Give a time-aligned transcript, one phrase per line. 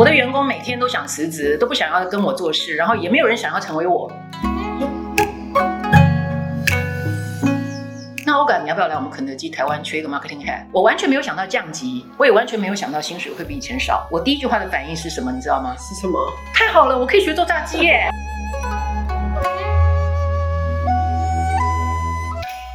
[0.00, 4.10] 我的员工每天都想辞职，都不想要跟我做事，然后也没有人想要成为我。
[8.24, 10.64] 那欧感，你要不要来我们肯德基台湾缺一个 marketing head？
[10.72, 14.08] 我完全没有想到降级，我也完全没有想到薪水会比以前少。
[14.10, 15.30] 我第一句话的反应是什么？
[15.30, 15.76] 你知道吗？
[15.76, 16.18] 是什么？
[16.54, 18.08] 太好了，我可以学做炸鸡耶！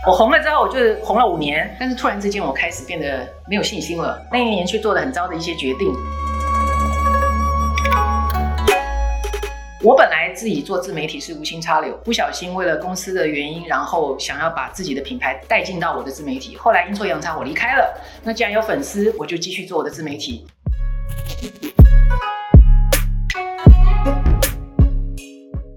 [0.05, 4.23] 我红了之后，我就是红了五年，但是突然之间我开始变得没有信心了。
[4.31, 5.91] 那一年去做了很糟的一些决定。
[9.85, 16.57] 我本来自己做自媒体是无心插柳，不小心为了公司的原因，然后想要把自己的品牌带进到我的自媒体。
[16.57, 17.95] 后来阴错阳差，我离开了。
[18.23, 20.47] 那既然有粉丝，我就继续做我的自媒体。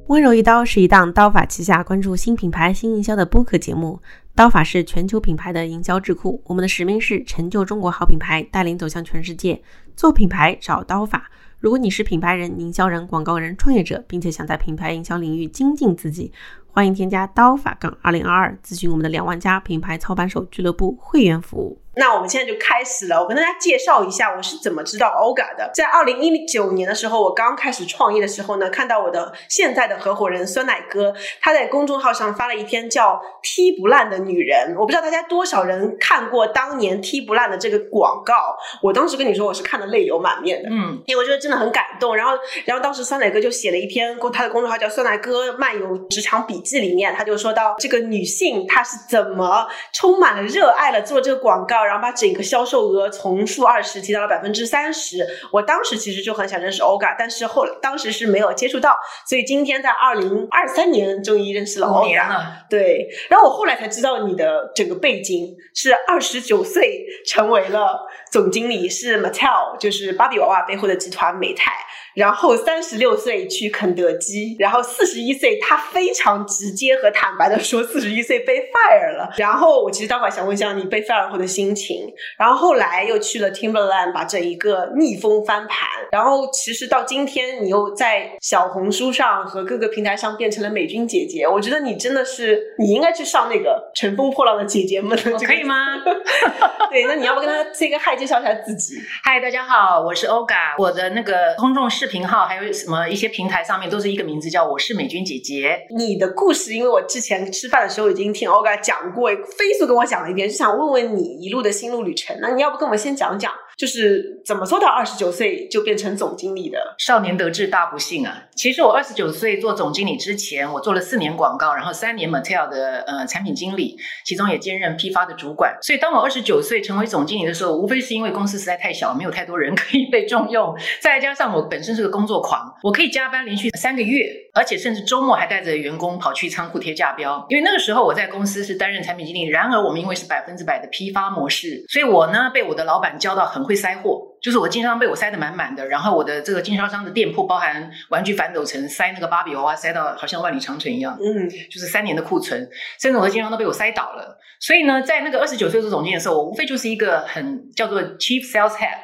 [0.06, 4.00] 温柔一刀是一档刀法旗下关注新品牌新营销的播客节目。
[4.34, 9.60] 刀法是全球品牌的营销智库，我们的使命是成就中国好品牌，带领走向全世界。
[9.94, 11.30] 做品牌找刀法。
[11.60, 16.32] 如果你是品牌人、营销人、广告人、创业者，并且想在品牌营销领域精进自己，
[16.78, 21.82] 欢迎添加刀法杠二零二二，咨询我们的两万家品牌操盘手俱乐部会员服务。
[21.96, 23.20] 那我们现在就开始了。
[23.20, 25.68] 我跟大家介绍一下我是怎么知道 OGA 的。
[25.74, 34.72] 在二零一九年的时候，我刚开始创业的时候呢，看到我的现在的合伙人酸奶哥，他在公众号上发了一篇叫《踢不烂的女人》。
[34.78, 38.56] 我不知道大家多少人看过当年踢不烂的这个广告。
[38.80, 40.68] 我当时跟你说，我是看的泪流满面的。
[40.70, 42.14] 嗯，因为我觉得真的很感动。
[42.14, 42.34] 然后，
[42.64, 51.78] 然后当时酸奶哥就写了一篇公他的公众号叫“酸奶哥漫游职场笔记”里面，他就说到这个女性她是怎么充满了热爱了做这个广告。
[51.84, 55.26] 然后把整个销售额从负二十提到了百分之三十。
[55.52, 58.96] 我当时其实就很想认识 OGA，但是后当时是没有接触到，
[59.26, 62.68] 所以今天在二零二三年终于认识了 OGA。
[62.68, 71.72] 对，然后我后来才知道你的整个背景是二十九岁成为了总经理，是 Mattel，就是芭比娃娃背后的集团美泰。
[72.18, 79.32] 然后三十六岁去肯德基，然后四十一岁，他非常直接和坦白的说，四十一岁被 fire 了。
[79.36, 82.12] 然后我其实待会想问一下你被 fire 后的心情。
[82.36, 85.88] 然后后来又去了 Timberland，把这一个逆风翻盘。
[86.10, 91.46] 然后其实到今天，你又在小红书上和各个平台上变成了美军姐姐。
[91.46, 95.16] 我觉得你真的是，你应该去上那个乘风破浪的姐姐们。
[95.46, 96.02] 可以吗？
[96.90, 98.96] 对，那你要不跟他 say 个 hi，介绍一下自己？
[99.22, 105.86] 嗨，大家好，我是 Oga，我的那个公众视频号还有什么一些平台上面都是一个名字，叫我是美军姐姐。
[105.96, 112.36] 你的故事，因为我之前吃饭的时候已经听 Oga 讲过，飞速跟我讲了一遍，就想问问你一路的心路旅程。
[112.40, 113.52] 那你要不跟我们先讲讲？
[113.78, 116.96] 就是怎么做到二十九岁就变成总经理的？
[116.98, 118.48] 少年得志大不幸啊！
[118.56, 125.78] 其实我二十九岁做总经理之前，我做了四年广告，然后三年 Mattel 的呃产品经理，其中也兼任批发的主管。
[125.80, 134.26] 所以当我二十九岁成为总经理的时候，无非是因为公司实在太小，没有太多人可以被重用，再加上我本身是个工作狂，我可以加班连续三个月，
[134.58, 137.46] 而且甚至周末还带着员工跑去仓库贴价标。
[137.48, 143.68] 因为那个时候我在公司是担任产品经理，然而我们因为是百分之百的批发模式，所以我呢被我的老板教到很。
[143.68, 152.66] 会塞货，就是我经销商被我塞得满满的，然后我的这个经销商的店铺包含玩具反斗城，塞那个芭比娃娃塞到好像万里长城一样，嗯，就是三年的库存，
[152.98, 154.38] 甚至我的经销商都被我塞倒了。
[154.58, 158.96] 所以呢，在那个二十九岁做总监的时候，我无非就是一个很叫做 chief sales head。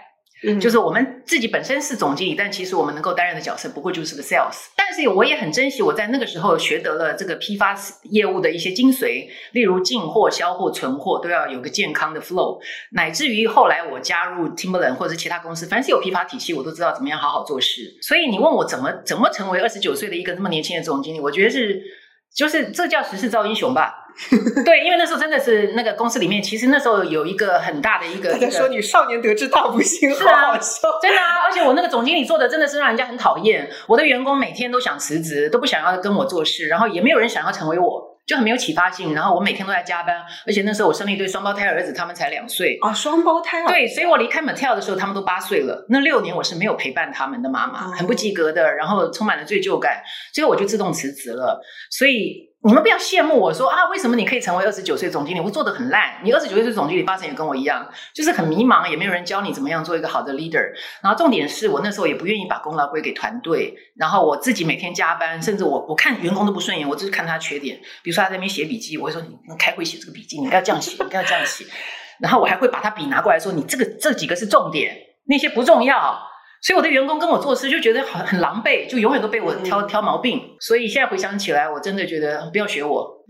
[0.61, 4.67] 就是我们自己本身是总经理，但其实我们能够担任的角色不过就是个 sales。
[4.77, 7.75] 但是我也很珍惜我在那个时候学得了这个批发
[8.11, 12.59] 业务的一些精髓，例如进货、销货、存货都要有个健康的 flow，
[12.93, 17.97] 乃至于后来我加入 Timberland 或者其他公司，凡是有批发体系，我都知道怎么样好好做事。
[18.03, 21.83] 所以你问我怎么怎么成为二十九岁的一个那么年轻的总经理，我觉得是
[22.35, 24.04] 就是这叫时势造英雄吧。
[24.65, 28.33] 对，因为那时候真的是那个公司里面，其实那时候有一个很大的一个。
[28.33, 30.57] 大家说你少年得志大不幸，是啊，
[31.03, 31.43] 真的啊！
[31.45, 39.15] 而且我那个总经理做的真的是让人家很讨厌，我的员工每天都想辞职，都不想要跟我做事，然后也没有人想要成为我，就很没有启发性。
[39.15, 43.67] 然后我每天都在加班，而且那时候我生了一对双胞胎儿子，他们才两岁啊，双胞胎。
[43.67, 45.85] 对，所以我离开 Mattel 的时候，他们都八岁了。
[45.89, 50.03] 那六年我是没有陪伴他们的妈妈，很不及格的，然后充满了罪疚感，
[50.33, 51.61] 最后我就自动辞职了。
[51.91, 52.54] 所以。
[52.67, 55.41] 你们不要羡慕我说啊，为什么你可以成为二十九岁总经理？
[55.41, 56.15] 我做的很烂。
[56.23, 60.73] 你二十九岁总经理，八成也跟我一样，就是很迷茫，也没有人教你怎么样做一个好的 leader。
[61.03, 67.79] 然后重点是我那时候也不愿意把功劳归给团队，然后我自己每天加班，甚至我我看员工都不顺眼，我只是看他缺点。
[68.03, 71.67] 比如说他在那边写笔记，我会说你开会写这个笔记，你应该这样写，你应该这样写。
[72.19, 74.97] 然后我还会把他笔拿过来说，你这个这几个是重点，
[75.27, 76.19] 那些不重要。
[76.65, 80.41] 所以我的员工跟我做事就觉得很很狼狈，就永远都被我挑挑毛病。
[80.59, 83.23] 所以现在回想起来，我真的觉得不要学我。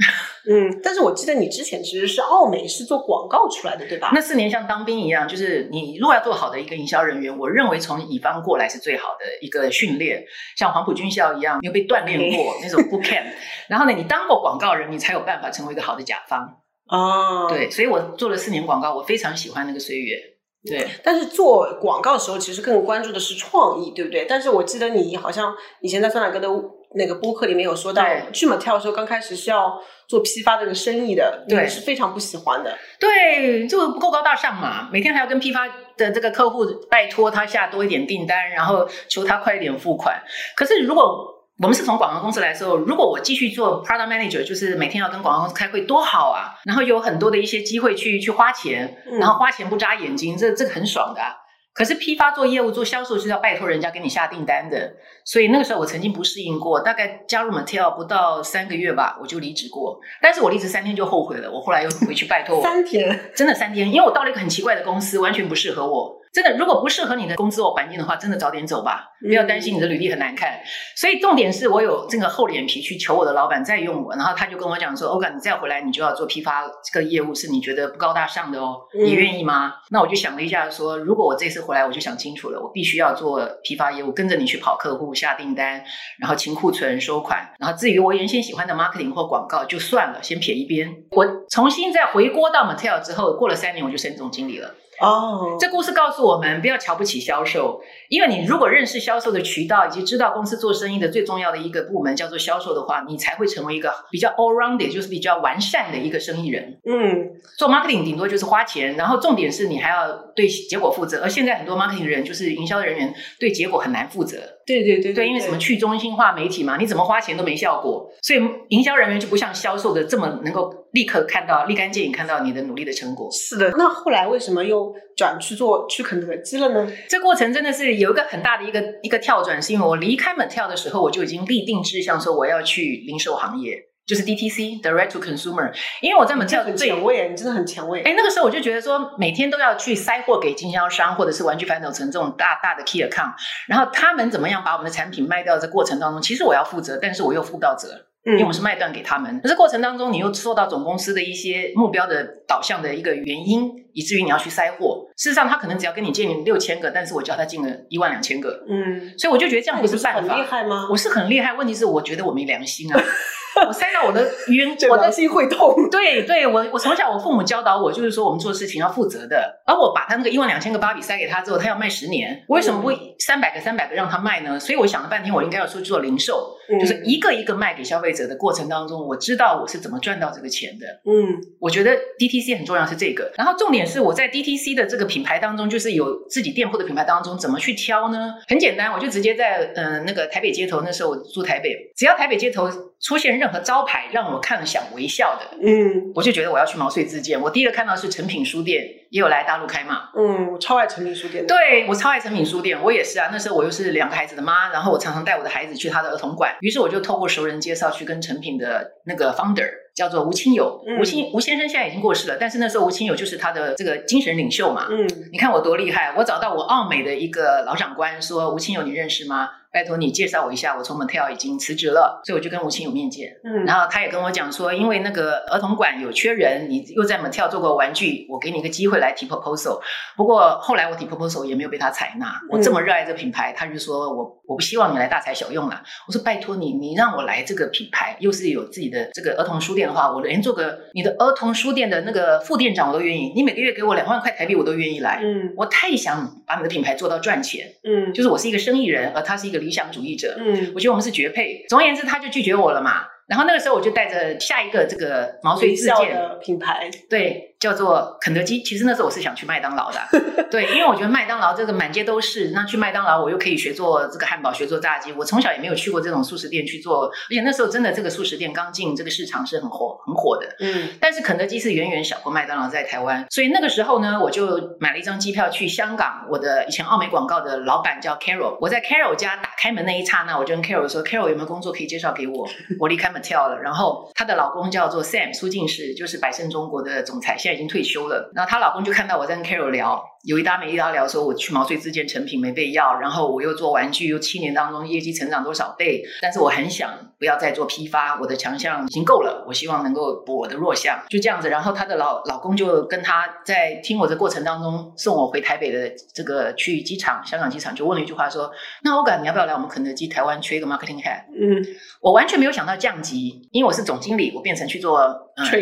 [0.48, 4.12] 嗯，但是我记得你之前其实是奥美是做广告出来的，对吧？
[4.14, 10.24] 那四年像当兵一样，就是你如果要做好的一个营销人员，我认为从乙方过来是最好的一个训练，
[10.56, 13.24] 像黄埔军校一样，你有被锻炼过那种 boot camp，
[13.66, 16.60] 然后呢，你当过广告人，你才有办法成为一个好的甲方。
[16.86, 20.33] 哦，对，所以我做了四年广告，我非常喜欢那个岁月。
[20.66, 24.24] 对，但是做广告的时候，其实更关注的是创意，对不对？
[24.28, 26.48] 但是我记得你好像以前在酸奶哥的
[26.94, 32.74] 那个播客里面有说到，对去马跳的时候，刚开始是要做批发这个生意的，对你是非常不喜欢的。
[32.98, 40.22] 对，就不够高大上嘛，每天还要跟批发的这个客户拜托他下多一点订单，然后求他快一点付款。
[40.56, 46.54] 可是如果我们是从广告公司来的时候，如果我继续做 product manager，就是每天要跟广告公司开会，多好啊！
[46.64, 51.32] 然后有很多的一些机会去去花钱，嗯然后花钱不眨眼睛，这这个很爽的、啊。
[51.72, 59.98] 可是批发做业务、做销售是要拜托人家给你下订单的，所以那个时候我曾经不适应过，大概加入 Mattel 不到三个月吧，我就离职过。
[60.20, 66.16] 但是我离职三天就后悔了，我后来又回去拜托我三天，真的三天，因为我到了一个很奇怪的公司，完全不适合我。
[66.34, 70.58] 真的，如果不适合你的工作环境的话，真的早点走吧，不要担心你的履历很难看。
[70.96, 85.84] 所以重点是我有这个厚脸皮去求我的老板再用我，然后他就跟我讲说：“欧嘎，你再回来，你就要做批发这个业务，是你觉得不高大上的哦，嗯你愿意吗？”那我就想了一下说，如果我这次回来，我就想清楚了，我必须要做批发业务，跟着你去跑客户、下订单，
[86.18, 87.48] 然后清库存、收款。
[87.60, 90.92] 然后至于我原先喜欢的 marketing 或广告，就算了，先撇一边。
[91.12, 94.74] 我重新再回锅到 Mattel 之后，过了三年我就升总经理了。
[95.00, 106.78] 哦，这故事告诉我们，不要瞧不起销售，因为你如果认识销售的渠道，以及知道公司做生意的最重要的一个部门叫做销售的话，你才会成为一个比较 all rounded，就是比较完善的一个生意人。
[106.84, 111.22] 嗯，做 marketing 顶多就是花钱，然后重点是你还要对结果负责。
[111.22, 123.30] 而现在很多 marketing 人就是营销人员对结果很难负责，对对对对，因为什么去中心化媒体嘛，你怎么花钱都没效果，所以营销人员就不像销售的这么能够立刻看到、立竿见影看到你的努力的成果。
[123.30, 123.70] 是的。
[123.76, 126.90] 那后来为什么又转去做去肯德基了呢？
[127.08, 135.72] 这过程真的是有一个很大的一个一个跳转，是因为我离开 Mattel 的时候，我就已经立定志向，说我要去零售行业，就是 DTC Direct to Consumer。
[136.00, 138.02] 因为我在这 Mattel 很前卫，你真的很前卫。
[138.02, 143.34] 哎，那个时候我就觉得说，每天都要去塞货给经销商或者是玩具反斗城这种大大的 key account，
[143.68, 148.06] 然后他们怎么样把我们的产品卖掉，这过程当中，其实我要负责，但是我又负不到责。
[148.26, 155.06] 因为我们是卖断给他们，可是过程当中你又受到总公司的一些目标的导向的一个原因，以至于你要去塞货。
[155.14, 160.36] 事实上，他可能只要跟你借你六千个，但是我叫他进了一万两千个，嗯，所以我就觉得这样不是办法。
[160.36, 160.88] 厉害吗？
[160.90, 162.98] 我是很厉害，问题是我觉得我没良心啊，
[163.66, 165.74] 我塞到我的冤，这我的心会痛。
[165.90, 169.62] 对对，我我从小我父母教导我，就是说我们做事情要负责的。
[169.66, 174.58] 而我把他那个一万两千个芭比塞给他之后，他要卖十年，我为什么不三百个三百个让他卖呢？
[174.58, 180.86] 所以我想了半天，我应该要出去做零售，嗯就是一个一个卖给消费者的过程当中，我知道我是怎么赚到这个钱的。
[181.10, 188.34] 嗯我觉得 DTC 很重要是这个，然后重点是我在 DTC 的这个品牌当中，就是有自己店铺的品牌当中，怎么去挑呢？
[188.48, 192.68] 很简单，我就直接在呃那个台北街头，那时候我住台北，只要台北街头
[193.04, 197.38] 出现任何招牌让我看了想微笑的，嗯我就觉得我要去毛遂自荐。
[197.38, 200.08] 我第一个看到是诚品书店，也有来大陆开嘛。
[200.16, 201.54] 嗯，我超爱诚品书店的。
[201.54, 203.28] 对我超爱诚品书店，我也是啊。
[203.30, 214.86] 那时候我又是两个孩子的妈，然后我常常带我的孩子去他的儿童馆，于是我就透过熟人介绍去跟诚品的那个 founder 叫做吴清友，嗯吴清吴先生现在已经过世了，但是那时候吴清友就是他的这个精神领袖嘛。
[214.90, 216.14] 嗯你看我多厉害！
[216.16, 219.50] 我找到我澳美的一个老长官说：“吴清友，你认识吗？
[219.74, 223.36] 拜托你介绍我一下，我从 Mattel 已经辞职了。”所以我就跟吴清有面见。
[223.42, 229.80] 嗯，然后他也跟我讲说，因为那个儿童馆有缺人，你又在 Mattel 做过玩具，我给你一个机会来提 proposal。
[230.16, 232.40] 不过后来我提 proposal 也没有被他采纳。
[232.48, 235.82] 我这么热爱这个品牌，他就说我我不希望你来大材小用了。
[236.06, 243.32] 我说拜托你，你让我来这个品牌，又是有自己的这个儿童书店的话，我连做个你的儿童书店的那个副店长我都愿意。
[243.34, 245.20] 你每个月给我两万块台币，我都愿意来。
[245.22, 250.36] 嗯我太想把你的品牌做到赚钱，嗯就是我是一个生意人，而他是一个理想主义者。
[250.38, 251.64] 嗯我觉得我们是绝配。
[251.68, 253.06] 总而言之，他就拒绝我了嘛。
[253.26, 256.90] 然后那个时候我就带着下一个这个毛遂自荐，的品牌。
[257.08, 258.62] 对，叫做肯德基。
[258.62, 259.98] 其实那时候我是想去麦当劳的，
[260.52, 265.10] 对，因为我觉得麦当劳这个满街都是，那去麦当劳我又可以学做这个汉堡，学做炸鸡。
[265.12, 270.46] 我从小也没有去过这种素食店去做，而且那时候真的这个素食店刚进这个市场是很火很火的。
[270.60, 276.26] 嗯但是肯德基是远远小过麦当劳在台湾，所以那个时候呢，我就买了一张机票去香港。
[276.30, 282.46] 我的以前奥美广告的老板叫 Carol，我在 Carol 家打开门那一刹那，我就跟 Carol 说：“Carol 有没有工作可以介绍给我？
[282.78, 288.30] 我离开 Mattel 了。”然后她的老公叫做 Sam 苏进士，就是百胜中国的总裁，现在已经退休了。
[288.34, 301.48] 然后她老公就看到我在跟 Carol 聊，有一搭没一搭聊，说我去毛遂自荐成品没被要，然后我又做玩具，又七年当中业绩成长多少倍，但是我很想不要再做批发，我的强项已经够了，我希望能够补我的弱项，就这样子。
[301.48, 308.50] 然后她的老老公就跟她在听我的过程当中送我回台北的这个去机场，香港机场就问了一句话说
[308.82, 311.62] ：“那欧感你要不要来我们肯德基台湾缺一个 marketing head？” 嗯，
[312.00, 314.98] 我完全没有想到降级，因为我是总经理，我变成去做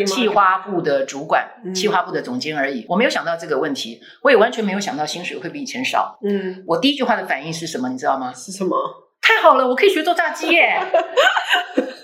[0.05, 2.85] 企划部的主管、嗯企划部的总监而已。
[2.87, 6.17] 我没有想到这个问题，我也完全没有想到薪水会比以前少。
[6.23, 7.89] 嗯，我第一句话的反应是什么？
[7.89, 8.31] 你知道吗？
[8.35, 8.75] 是什么？
[9.21, 10.77] 太好了，我可以学做炸鸡耶！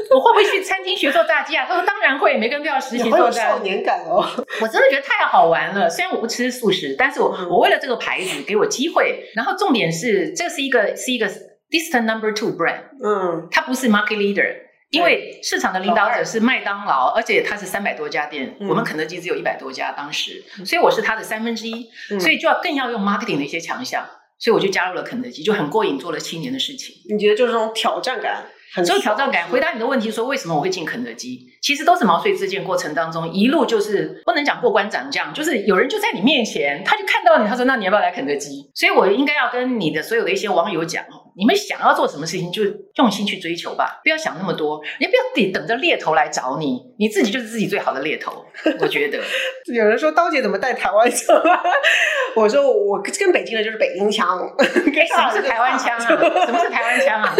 [0.09, 1.65] 我会不会去餐厅学做炸鸡啊？
[1.67, 3.49] 他说当然会，每个人都要实习做炸。
[3.49, 4.25] 少年感哦。
[4.61, 5.89] 我真的觉得太好玩了。
[5.89, 9.29] 虽然我不吃素食，但是我、嗯我为了这个牌子给我机会。
[9.35, 11.27] 然后重点是，这是一个是一个
[11.69, 12.81] distant number two brand。
[13.03, 14.55] 嗯它不是 market leader，
[14.91, 18.67] 因为市场的领导者是麦当劳，而且它是三百多家店，嗯。
[18.67, 22.19] 我们肯德基只有一百多家，当时，所以我是它的三分之一，嗯。
[22.19, 24.03] 所以就要更要用 marketing 的一些强项，
[24.39, 26.95] 所以我就加入了肯德基，就很过瘾，做了七年的事情。
[27.09, 38.71] 你觉得就是这种挑战感很所以挑战感，回答你的问题说为什么我会进肯德基，其实都是毛遂自荐过程当中一路就是不能讲过关斩将，就是有人就在你面前，他就看到你，他说那你要不要来肯德基？
[38.73, 41.03] 所以我应该要跟你的所有的一些网友讲，
[41.39, 42.63] 你们想要做什么事情，就
[42.95, 48.45] 用心去追求吧，不要想那么多，也不要得等着猎头来找你，你自己就是自己最好的猎头，
[48.81, 49.17] 我觉得。
[49.73, 51.41] 有人说刀姐怎么带台湾腔？
[52.35, 56.05] 我说我跟北京的就是北京腔， 什么是台湾腔啊？
[56.45, 57.35] 什么是台湾腔啊？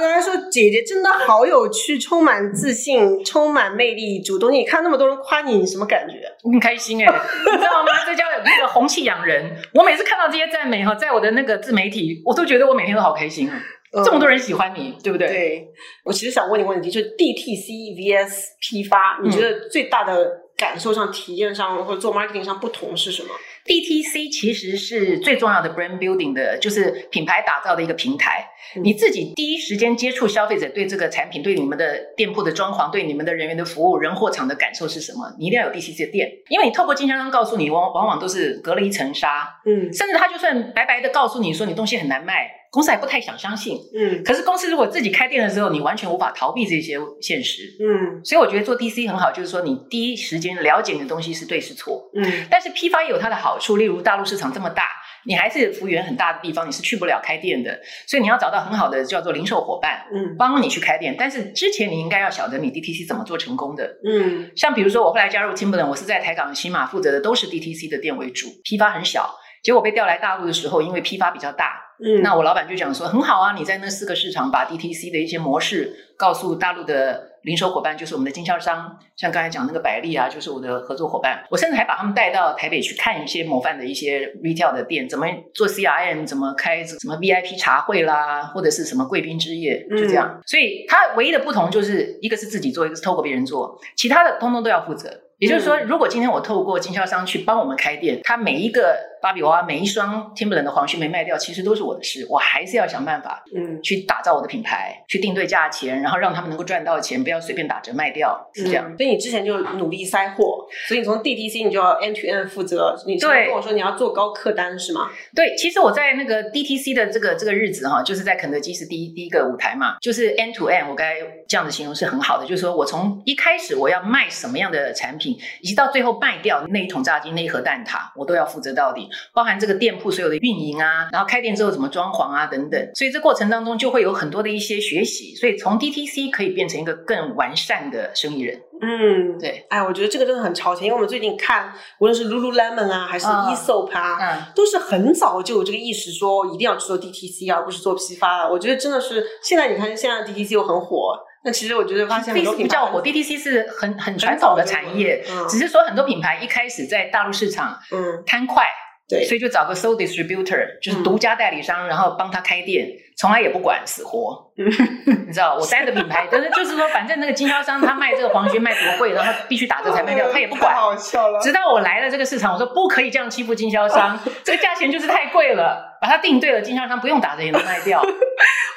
[0.00, 4.52] 大家说姐姐真的好有趣，充满自信，充满魅力，主动。
[4.52, 6.14] 你看那么多人夸你，你什么感觉？
[6.42, 7.92] 很开心哎、你知道吗？
[8.06, 9.56] 这叫那个红气养人。
[9.74, 13.62] 我每次看到这些赞美哈，在我的那个自媒体，我都觉得我每天都好开心啊！
[14.04, 15.26] 这么多人喜欢你，对不对？
[15.26, 15.68] 嗯对
[16.04, 23.28] 我其实想问你问题，就是 DTC vs 批发，你觉得最大的感受上、体验上或者做 marketing 上不同是什么？
[23.66, 28.48] DTC 其实是最重要的 brand building 的，就是品牌打造的一个平台。
[28.74, 35.34] 嗯你自己第一时间接触消费者对这个产品、对你们的店铺的装潢、对你们的人员的服务、人货场的感受是什么？
[35.38, 43.78] 你一定要有 DTC 的店，因为你透过经销商告诉你，往往往都是隔了一层纱，嗯甚至他就算白白的告诉你说你东西很难卖，公司还不太想相信。
[43.94, 47.62] 嗯可是公司如果自己开店的时候，你完全无法逃避这些现实。
[47.78, 52.10] 嗯所以我觉得做 DC 很好，就是说你第一时间了解你的东西是对是错。
[52.14, 54.88] 嗯但是批发也有它的好处，例如大陆市场这么大，
[55.26, 61.14] 你还是幅员很大的地方，你是去不了开店的，所以你要找到很好的叫做零售伙伴，嗯帮你去开店。
[61.18, 63.98] 但是之前你应该要晓得你 DTC 怎么做成功的。
[64.02, 69.30] 嗯像比如说我后来加入 Timberland，我是在台港、新马负责的都是 DTC 的店为主，批发很小。
[69.62, 81.44] 结果被调来大陆的时候，因为批发比较大，嗯，那我老板就讲说，很好啊，你在那四个市场把 DTC 的一些模式告诉大陆的零售伙伴，就是我们的经销商，像刚才讲那个百丽啊，就是我的合作伙伴。
[81.48, 90.40] 我甚至还把他们带到台北去看一些模范的一些 retail 的店，怎么做 CRM，怎么开什么 VIP 茶会啦，或者是什么贵宾之夜，就这样。
[90.44, 95.08] 所以它唯一的不同就是一个是自己做，一个是透过别人做，其他的通通都要负责。
[95.38, 108.90] 也就是说，如果今天我透过经销商去帮我们开店，他每一个芭比娃娃、每一双 Timberland 的黄靴没卖掉，其实都是我的事，我还是要想办法嗯去打造我的品牌，去定对价钱，然后让他们能够赚到钱，不要随便打折卖掉，是这样。
[108.90, 112.94] 嗯所以你之前就努力塞货，所以你从 DTC 你就要 end to end 负责。
[113.06, 115.08] 你对跟我说你要做高客单是吗？
[115.34, 121.14] 对，其实我在那个 DTC 的这个这个日子哈，就是在肯德基是第一第一个舞台嘛，就是 end to end，我该
[121.46, 138.60] 这样子形容是很好的，就是说我从一开始我要卖什么样的产品，以及到最后卖掉那一桶炸鸡、那一盒蛋挞，我都要负责到底，包含这个店铺所有的运营啊，然后开店之后怎么装潢啊等等，所以这过程当中就会有很多的一些学习，所以从 DTC 可以变成一个更完善的生意人。
[138.84, 144.52] 嗯，对，哎，我觉得这个真的很超前，因为我们最近看，无论是 Lululemon 啊，还是嗯 Esop 啊，嗯。
[144.56, 148.48] 都是很早就有这个意识，说一定要去做 DTC，而不是做批发。
[148.48, 151.16] 我觉得真的是现在你看，现在 DTC 又很火。
[151.44, 158.64] 那其实我觉得发现很多品牌不叫火，DTC 是很很传统的产业，嗯只是说很多品牌一开始在大陆市场嗯，贪快，
[159.12, 162.88] 对，所以就找个 sole distributor，就是独家代理商，然后帮他开店，
[163.18, 164.50] 从来也不管死活。
[164.56, 164.64] 嗯
[165.28, 170.80] 你知道，我带的品牌，但是就是说，反正那个经销商他卖这个黄靴卖多贵，然后必须打折才卖掉， 他也不管太。
[170.80, 171.38] 好笑了。
[171.40, 178.02] 直到我来了这个市场，我说不可以这样欺负经销商，这个价钱就是太贵了， 把它定对了，经销商不用打折也能卖掉。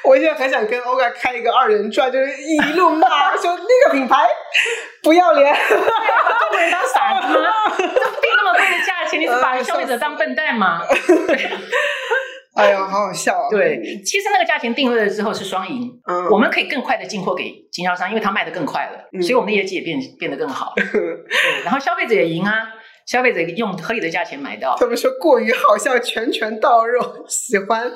[0.04, 4.28] 我现在很想跟 OGA 开一个二人转，就是一路骂说那个品牌
[5.02, 5.52] 不要脸。
[5.52, 7.48] 把中国人当傻子吗？
[7.76, 10.82] 这定那么贵的价钱，你是把消费者当笨蛋吗？
[12.56, 13.48] 哎呀，好好笑、哦。
[13.50, 20.72] 对，其实那个价钱定位了之后是双赢，嗯，我们可以更快的进货给经销商，因为他卖的更快了，嗯所以我们的业绩也变变得更好。
[20.76, 22.66] 对，然后消费者也赢啊，
[23.06, 24.76] 消费者用合理的价钱买到。
[24.78, 27.90] 他们说过于好笑，拳拳到肉， 喜欢。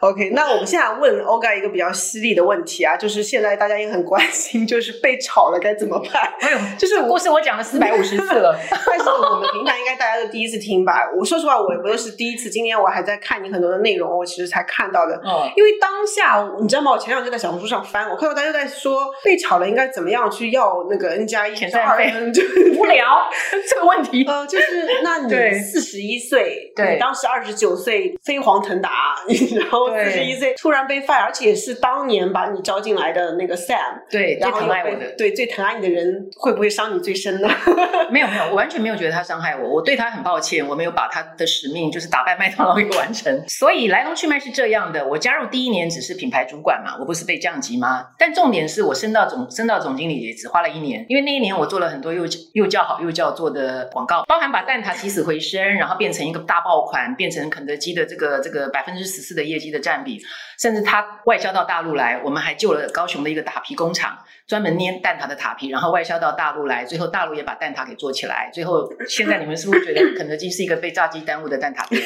[0.00, 6.22] OK，那我们现在问 Oga 一个比较犀利的问题啊，就是现在大家也很关心，就是被炒了该怎么办？
[6.40, 8.58] 哎呦， 就是故事我讲了四百五十次了。
[8.86, 11.10] 但是我们平台应该大家都第一次听吧？
[11.18, 12.48] 我说实话，我我又是第一次。
[12.48, 15.14] 今天我还在看你很多的内容，我其实才看到的。
[15.24, 16.92] 哦，因为当下你知道吗？
[16.92, 22.42] 我前两天在小红书上翻，我看到大家在说被炒了应该怎么样去要那个 N 加一遣散费二，就
[22.78, 23.28] 无聊
[23.68, 24.24] 这个问题。
[24.26, 29.16] 呃，就是那你对四十一岁，对你当时二十九岁，飞黄腾达，
[29.58, 35.14] 然后四对十一岁突然被 fire，而且是当年把你招进来的那个 Sam，对，最然后疼爱我的。
[35.16, 37.48] 对最疼爱你的人，会不会伤你最深呢？
[38.10, 43.44] 没有没有，我完全没有觉得他伤害我，我对他很抱歉，我没有把他的使命就是打败麦当劳给完成。
[43.48, 48.06] 所以来龙去脉是这样的，我加入第一年只是品牌主管嘛，我不是被降级吗？
[48.18, 60.22] 但重点是我升到总升到总经理也只花了一年，因为那一年我做了很多又又叫好又叫座的广告，包含把蛋挞起死回生，然后变成一个大爆款，变成肯德基的这个这个百分之十四的业绩的占比，
[60.58, 64.18] 甚至它外销到大陆来，我们还救了高雄的一个打皮工厂。
[64.48, 68.50] 专门捏蛋挞的塔皮，然后外销到大陆来，最后大陆也把蛋挞给做起来。
[68.50, 72.02] 最后，现在你们是不是觉得肯德基是一个被炸鸡耽误的蛋挞店？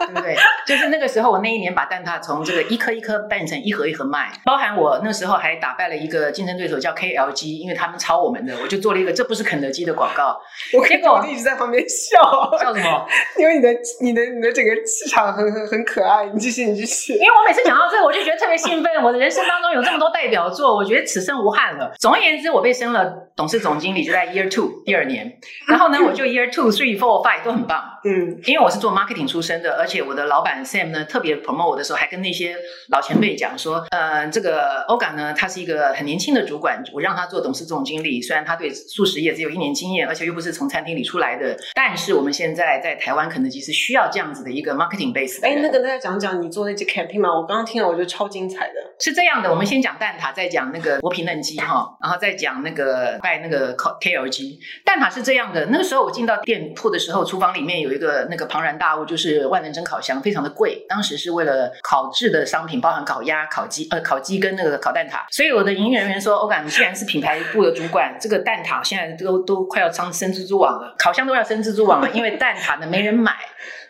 [0.00, 0.34] 对不对？
[0.66, 10.40] 就是那个时候，我那一年把蛋挞从这个一颗一颗变成一盒一盒卖，包含我那时候还打败了一个竞争对手叫 KLG，因为他们抄我们的，我就做了一个这不是肯德基的广告。
[10.78, 12.18] 我结果我一直在旁边笑，
[12.58, 13.06] 笑什么？
[13.36, 13.68] 因为你的
[14.00, 16.24] 你的你的整个气场很很很可爱。
[16.32, 17.20] 你继续，你继续因。
[17.20, 18.90] 为我每次讲到这个，我就觉得特别兴奋。
[19.02, 21.94] 我的人生当中有这么多代表作，我觉得此生无憾了。
[21.98, 25.38] 总而言之，我被升了董事总经理，就在 Year Two 第二年。
[25.68, 27.82] 然后呢，我就 Year Two、Three、Four、Five 都很棒。
[28.06, 32.54] 嗯因为我是做 marketing 出身的，而且我的老板 Sam 呢特别 promote 我的时候，还跟那些
[32.90, 48.74] 老前辈讲说，呃，这个 Oga 呢，他是一个很年轻的主管，我让他做董事总经理，虽然他对素食业只有一年经验，而且又不是从餐厅里出来的，但是我们现在在台湾肯德基是需要这样子的一个 marketing base 的哎，那跟大家讲讲你做那支 campaign 嘛，我刚刚听了，我觉得超精彩的。
[49.00, 54.58] 是这样的，我们先讲蛋挞，再讲那个薄皮嫩鸡哈，然后再讲那个拜那个 KLG。
[54.84, 60.84] 蛋挞是这样的，那个时候我进到店铺的时候，厨房里面有一个那个庞然大物，就是万能蒸烤箱，非常的贵。
[60.88, 65.20] 当时是为了烤制的商品，包含烤鸭、烤鸡、呃烤鸡跟那个烤蛋挞。
[65.30, 73.32] 所以我的营业人员说：“欧感，你既然是品牌部的主管，这个蛋挞现在都都快要生生蜘蛛网了，烤箱都要生蜘蛛网了，因为蛋挞呢没人买。”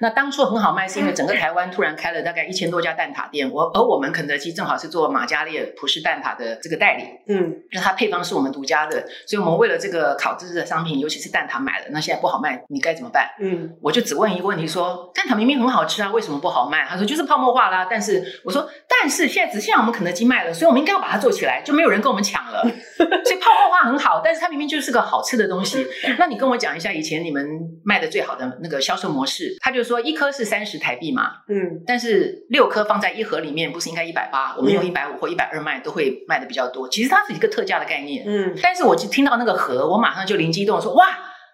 [0.01, 13.29] 那当初很好卖，是因为整个台湾突然开了大概一千多家蛋挞店，我而我们肯德基正好是做马加列葡式蛋挞的这个代理，嗯就是它配方是我们独家的，所以我们为了这个烤制的商品，尤其是蛋挞买了，那现在不好卖，你该怎么办？
[13.41, 16.87] 嗯我就只问一个问题说，蛋挞明明很好吃啊，为什么不好卖？
[16.89, 17.87] 他说就是泡沫化啦。
[17.91, 22.63] 但是我说，但是现在只剩下我们肯德基卖了，所以我们应该要把它做起来，就没有人跟我们抢了。
[23.25, 25.87] 所以泡沫化很好，但是它明明就是个好吃的东西。
[26.19, 27.47] 那你跟我讲一下以前你们
[27.85, 29.57] 卖的最好的那个销售模式？
[29.61, 34.55] 他就说一颗是三十台币嘛，嗯但是六颗放在一盒里面不是应该一百八？
[34.57, 36.89] 我们用嗯一百五或一百二卖都会卖的比较多。
[36.89, 38.25] 其实它是一个特价的概念。
[38.27, 41.05] 嗯但是我就听到那个盒，我马上就灵机一动说，哇，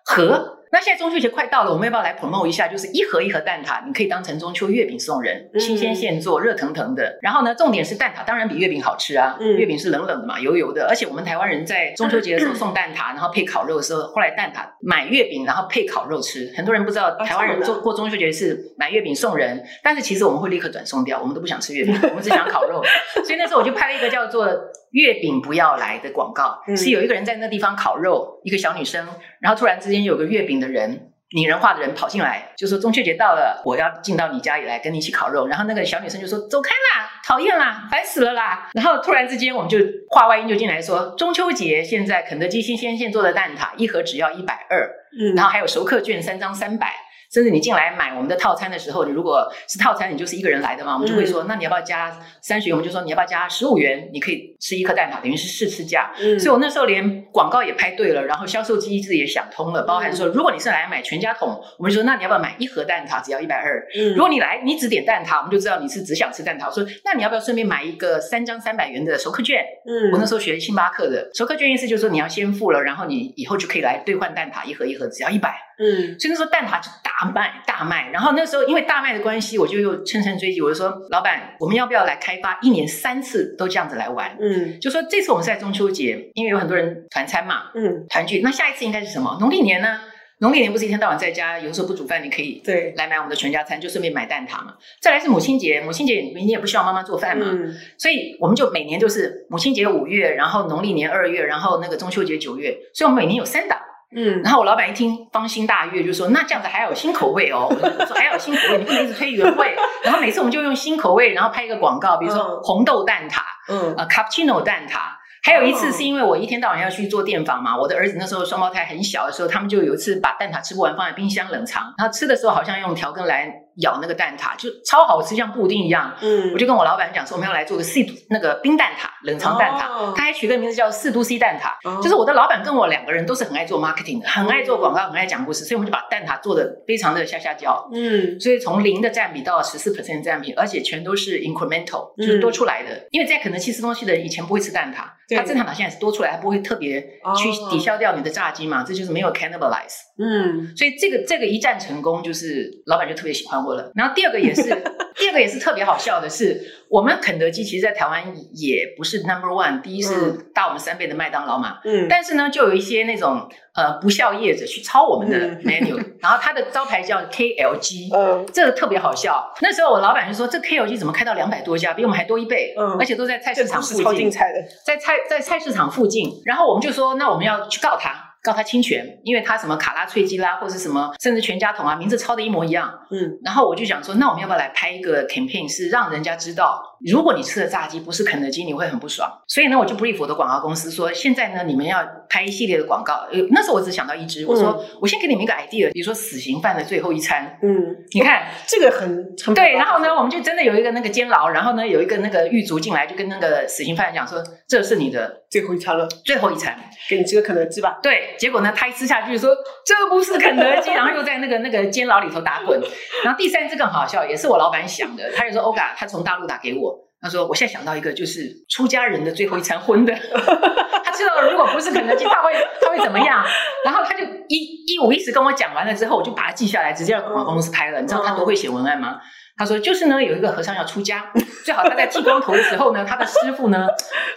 [0.04, 0.56] 盒。
[0.72, 2.68] 那现在中秋节快到了，我们要不要来 promote 一下？
[2.68, 7.18] 就是一盒一盒蛋挞，你可以当成中秋月饼送人，嗯新鲜现做，热腾腾的。
[7.22, 10.86] 然后呢，重点是蛋挞当然比月饼好吃啊，嗯月饼是冷冷的嘛，油油的。
[10.88, 16.52] 而且我们台湾人在中秋节的时候送蛋挞，然后配烤肉的时候，后来蛋挞买月饼，然后配烤肉吃。
[16.56, 22.80] 很多人不知道，台湾人做过中秋节是买月饼送人，但是其实我们会立刻转送掉，我们都不想吃月饼，我们只想烤肉。
[23.26, 24.46] 所以那时候我就拍了一个叫做
[24.90, 29.06] “月饼不要来”的广告，嗯是有一个人在那地方烤肉，一个小女生，
[29.40, 31.06] 然后突然之间有个月饼的人。
[31.32, 35.46] 拟人化的人跑进来，就说中秋节到了，我要进到你家里来跟你一起烤肉。
[35.46, 46.92] 然后那个小女生就说：“走开啦，讨厌啦，烦死了啦。”然后突然之间，我们就话外音就进来说：“中秋节现在肯德基新鲜现做的蛋挞一盒只要一百二，嗯然后还有熟客券三张三百。”
[47.32, 52.76] 甚至你进来买我们的套餐的时候，你如果是套餐，你就是一个人来的嘛，我们就会说，那你要不要加三十元？
[52.76, 54.10] 我们就说你要不要加十五元？
[54.12, 56.12] 你可以吃一颗蛋挞，等于是试吃价。
[56.20, 63.86] 嗯所以我那时候连广告也拍对了，然后销售机制也想通了，包含说，如果你是来买全家桶，我们就说那你要不要买一盒蛋挞，只要一百二。
[63.96, 66.66] 嗯如果你来，你只点蛋挞，我们就知道你是只想吃蛋挞。
[66.66, 69.64] 我说，那你要不要顺便买一个三张三百元的熟客券？
[69.86, 75.54] 嗯我那时候学星巴克的熟客券意思就是说你要先付了，然后你以后就可以来兑换蛋挞，一盒一盒只要一百。
[75.80, 84.36] 嗯所以那时候蛋挞就大卖大卖，然后那时候因为大卖的关系，我就又乘胜追击，我就说老板，我们要不要来开发一年三次都这样子来玩？
[84.40, 89.38] 嗯就说这次我们是在中秋节，因为有很多人团餐嘛，嗯团聚，那下一次应该是什么？
[89.40, 90.00] 农历年呢？
[90.42, 94.74] 农历年不是一天到晚在家，有时候不煮饭，你可以对，来买我们的全家餐，就顺便买蛋挞嘛。
[94.98, 103.78] 再来是母亲节，母亲节你你也不需要妈妈做饭嘛，嗯，所以我们就每年就是母亲节五月，然后农历年二月，然后那个中秋节九月，所以我们每年有三档。
[104.14, 107.68] 嗯，然后我老板一听芳心大悦，就说那这样子还有新口味哦。
[107.70, 109.76] 我说还有新口味，你不能一直推原味。
[110.02, 114.98] 然后每次我们就用新口味，然后拍一个广告，比如说嗯红豆蛋挞，嗯，呃，cappuccino 蛋挞。
[115.42, 126.14] 还有一次哦是因为我一天到晚要去做电访嘛，我的儿子那时候双胞胎很小的时候，他们就有一次把蛋挞吃不完放在冰箱冷藏，然后吃的时候好像用调羹来咬那个蛋挞，就超好吃，像布丁一样。
[126.20, 131.70] 嗯，我就跟我老板讲说，我们要来做个四度那个冰蛋挞，冷藏蛋挞，哦他还取个名字叫四度 C 蛋挞。
[131.88, 137.88] 哦就是我的老板跟我两个人都是很爱做 marketing 的，很爱做广告，很爱讲故事，所以我们就把蛋挞做的非常的下下焦。
[137.92, 143.06] 嗯，所以从零的占比到十四 percent 占比，而且全都是 incremental，就是多出来的。
[143.10, 149.98] 因为在肯德基吃东西的人以前不会吃蛋挞，对他正蛋挞现在是多出来，他不会特别去哦抵消掉你的炸鸡嘛，这就是没有 cannibalize。
[150.18, 153.90] 嗯，所以这个这个一战成功，就是老板就特别喜欢我了。
[153.94, 154.62] 然后第二个也是，
[155.16, 158.22] 第二个也是特别好笑的是，我们肯德基其实，在台湾
[158.54, 165.60] 也不是 number one，第一是大我们三倍的麦当劳嘛，嗯，但是呢，就有一些那种呃不孝业者去抄我们的嗯。
[165.64, 168.14] menu， 然后他的招牌叫 KLG。
[168.14, 169.52] 嗯，这个特别好笑。
[169.60, 172.96] 那时候我老板就说：“这 KLG 怎么开到两百多家，比我们还多一倍，嗯。
[172.98, 174.04] 而且都在菜市场附近。
[174.04, 182.92] 超精附近。”彩的，在菜在菜市场附近，然后我们就说，那我们要去告他，告他侵权，因为他什么卡拉脆鸡啦，或者是什么，甚至全家桶啊，名字抄的一模一样。
[183.10, 189.30] 嗯，然后我就想说，那我们要不要来拍一个 campaign，是让人家知道，如果你吃的炸鸡不是肯德基，你会很不爽。
[189.46, 193.26] 所以呢，我就 brief 我的广告公司说，现在呢，你们要拍一系列的广告。
[193.32, 198.48] 呃，那时候我只想到一支，我说、我先给你们一个 idea，比如说死刑犯的最后一餐，嗯，你看。
[198.66, 199.08] 这个很
[199.44, 206.78] 很对，然后呢，我们就真的有一个那个监牢，然后呢，有一个那个狱卒进来，就跟那个死刑犯讲说，这是你的最后一餐了，最后一餐。
[207.08, 207.98] 给你吃个肯德基吧。
[208.00, 209.50] 对，结果呢，他一吃下去说
[209.84, 212.80] 这不是肯德基，然后又在那个那个监牢里头打滚。
[213.24, 216.89] 然后第三支更好笑，也是我老板想的，他就说欧嘎，他从大陆打给我，
[217.20, 220.14] 他说我现在想到一个，就是出家人的最后一餐荤的，
[221.04, 223.44] 他知道如果不是肯德基，他会他会怎么样？
[223.84, 228.00] 然后他就一一五一十跟我讲完了之后，我就把它记下来，直接让广告公司拍了。
[228.00, 229.18] 你知道他多会写文案吗？
[229.60, 231.22] 他说就是呢，有一个和尚要出家，
[231.62, 233.86] 最好他在剃光头的时候呢，他的师傅呢，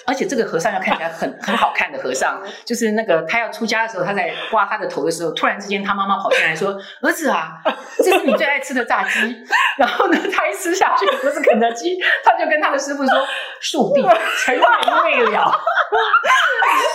[0.06, 7.54] 而且这个和尚要看起来很很好看的和尚，就是那个他要出家的时候，他在刮他的头的时候，突然之间他妈妈跑进来说：“儿子啊，
[8.00, 9.34] 这是你最爱吃的炸鸡。”
[9.80, 13.26] 然后呢，他一吃下去不是肯德基，他就跟他的师傅说
[13.62, 14.02] ：“树地
[14.44, 14.62] 成缘
[15.06, 15.50] 未了。”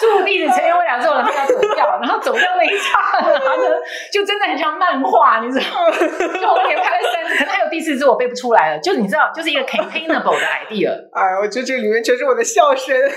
[0.02, 3.74] 树地的成缘未了之后，然后要走掉，然后走掉那一刹那呢，
[4.12, 5.96] 就真的很像漫画，你知道吗？
[6.38, 8.81] 就我连拍了三次，可能还有第四次我背不出来了。
[8.81, 10.90] 就是你知道，就是一个 campaignable 的 idea。
[11.14, 12.94] 哎，我觉得这里面全是我的笑声。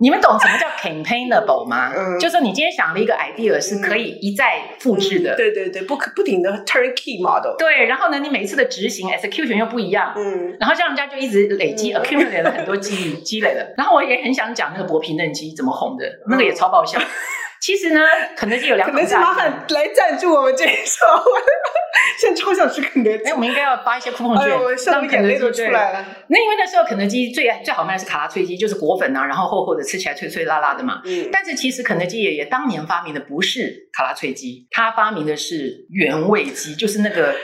[0.00, 1.92] 你们懂什么叫 campaignable 吗？
[1.96, 5.34] 嗯就是你今天想了一个 idea 是可以一再复制的。
[5.34, 7.56] 嗯对对对，不可不停的 turnkey model。
[7.56, 13.72] 对，然后呢，你每次的执行 execution 又不一样，嗯然后这样人家就一直累积嗯 accumulate 了很多记忆积累了。
[13.76, 16.98] 然后我也很想讲那个薄皮嫩鸡怎么红的，那个也超爆笑。
[17.64, 18.00] 其实呢，
[18.36, 19.24] 肯德基有两肯德基种炸鸡。
[19.24, 21.00] 麻烦来赞助我们这一首，
[22.18, 23.32] 现在超想吃肯德基哎，。
[23.32, 26.06] 我们应该要发一些 coupon 券，哎呦，我笑得眼泪都出来了。
[26.28, 31.00] 那因为那时候肯德基最最好卖的是卡拉脆鸡，就是果粉啊，然后厚厚的，吃起来脆脆辣辣的嘛。
[31.06, 37.34] 嗯但是其实肯德基爷爷当年发明的不是卡拉脆鸡，他发明的是原味鸡，就是那个。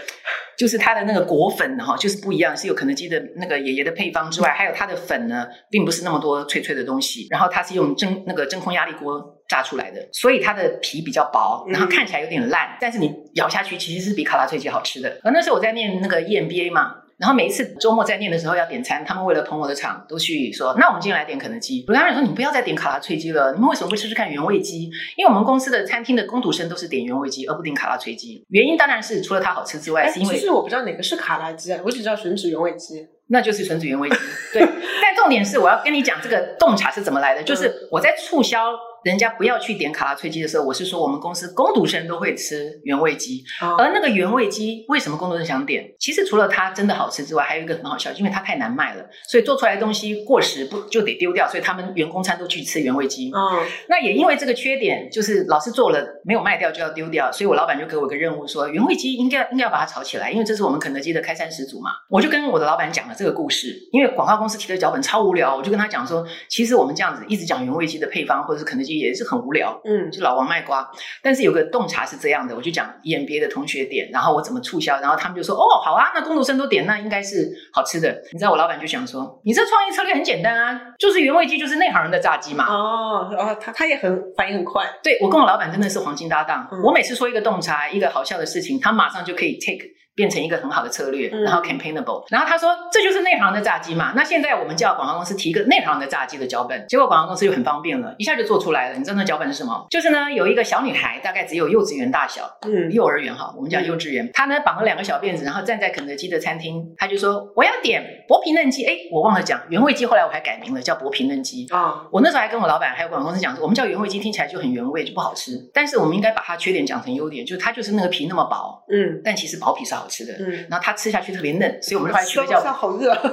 [0.60, 15.18] 就是它的那个果粉哈，就是不一样，是有肯德基的那个爷爷的配方之外，还有它的粉呢，并不是那么多脆脆的东西，然后它是用真那个真空压力锅炸出来的，所以它的皮比较薄，然后看起来有点烂，但是你咬下去其实是比卡拉脆鸡好吃的。
[15.24, 24.84] 而那时候我在念那个 EMBA 嘛，然后每一次周末在念的时候要点餐，他们为了捧我的场，都去说：“那我们今天来点肯德基。”我跟他们说：“你不要再点卡拉脆鸡了，你们为什么不试试看原味鸡？
[25.16, 28.42] 因为我们公司的餐厅的工读生都是点原味鸡，而不点卡拉脆鸡。
[28.48, 33.06] 原因当然是除了它好吃之外，哎，是因为其实我不知道哪个是卡拉鸡，啊，我只知道吮指原味鸡。
[33.32, 34.16] 那就是纯子原味鸡。
[34.52, 34.60] 对，
[35.00, 38.72] 但重点是我要跟你讲这个洞察是怎么来的，就是我在促销
[39.04, 45.84] 人家不要去点卡拉脆鸡的时候，我是说我们公司工读生都会吃原味鸡，哦而那个原味鸡为什么工读生想点？
[45.98, 53.30] 其实除了它真的好吃之外，还有一个很好笑，因为它太难卖了，所以做出来的东西过时不就得丢掉，所以他们员工餐都去吃原味鸡。
[53.34, 61.90] 嗯那也因为这个缺点，就是老是做了没有卖掉就要丢掉，所以我老板就给我一个任务说，原味鸡应该应该要把它炒起来，因为这是我们肯德基的开山始祖嘛。
[62.08, 70.90] 我就跟我的老板讲了这个故事，因为广告公司提的脚本超无聊，我就跟他讲说，其实我们这样子一直讲原味鸡的配方或者是肯德基绩也是很无聊，嗯就老王卖瓜。
[71.22, 78.20] 但是有个洞察是这样的，我就讲演别的同学点，然后我怎么促销，然后他们就说哦好啊，那工读生都点，那应该是好吃的。
[78.32, 82.66] 你知道我老板就想说，你这创意策略很简单啊，就是原味鸡就是内行人的炸鸡嘛。
[82.66, 89.99] 哦哦，他他也很反应很快，对我跟我老板真的是黄金搭档，嗯我每次说一个洞察，一个好笑的事情，他马上就可以 take。
[90.20, 94.12] 变成一个很好的策略，嗯然后 campaignable，然后他说这就是内行的炸鸡嘛。
[94.14, 98.98] 那现在我们叫广告公司提一个内行的炸鸡的脚本，结果广告公司就很方便了，一下就做出来了。
[98.98, 99.86] 你知道那脚本是什么？
[99.88, 111.66] 就是呢有一个小女孩，大概只有幼稚园大小，嗯幼儿园哈，我们讲幼稚园，她呢绑了两个小辫子，然后站在肯德基的餐厅，她就说我要点薄皮嫩鸡，哎，我忘了讲原味鸡，后来我还改名了，叫薄皮嫩鸡。
[111.70, 115.52] 啊，我那时候还跟我老板还有广告公司讲说，我们叫原味鸡听起来就很原味，就不好吃。
[115.72, 120.34] 但是我们应该把它缺点讲成优点，就是它就是那个皮那么薄，嗯但其实薄皮是好吃的。
[120.40, 122.60] 嗯，然后它吃下去特别嫩，所以我们后来取个叫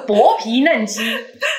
[0.05, 1.01] 薄皮嫩鸡，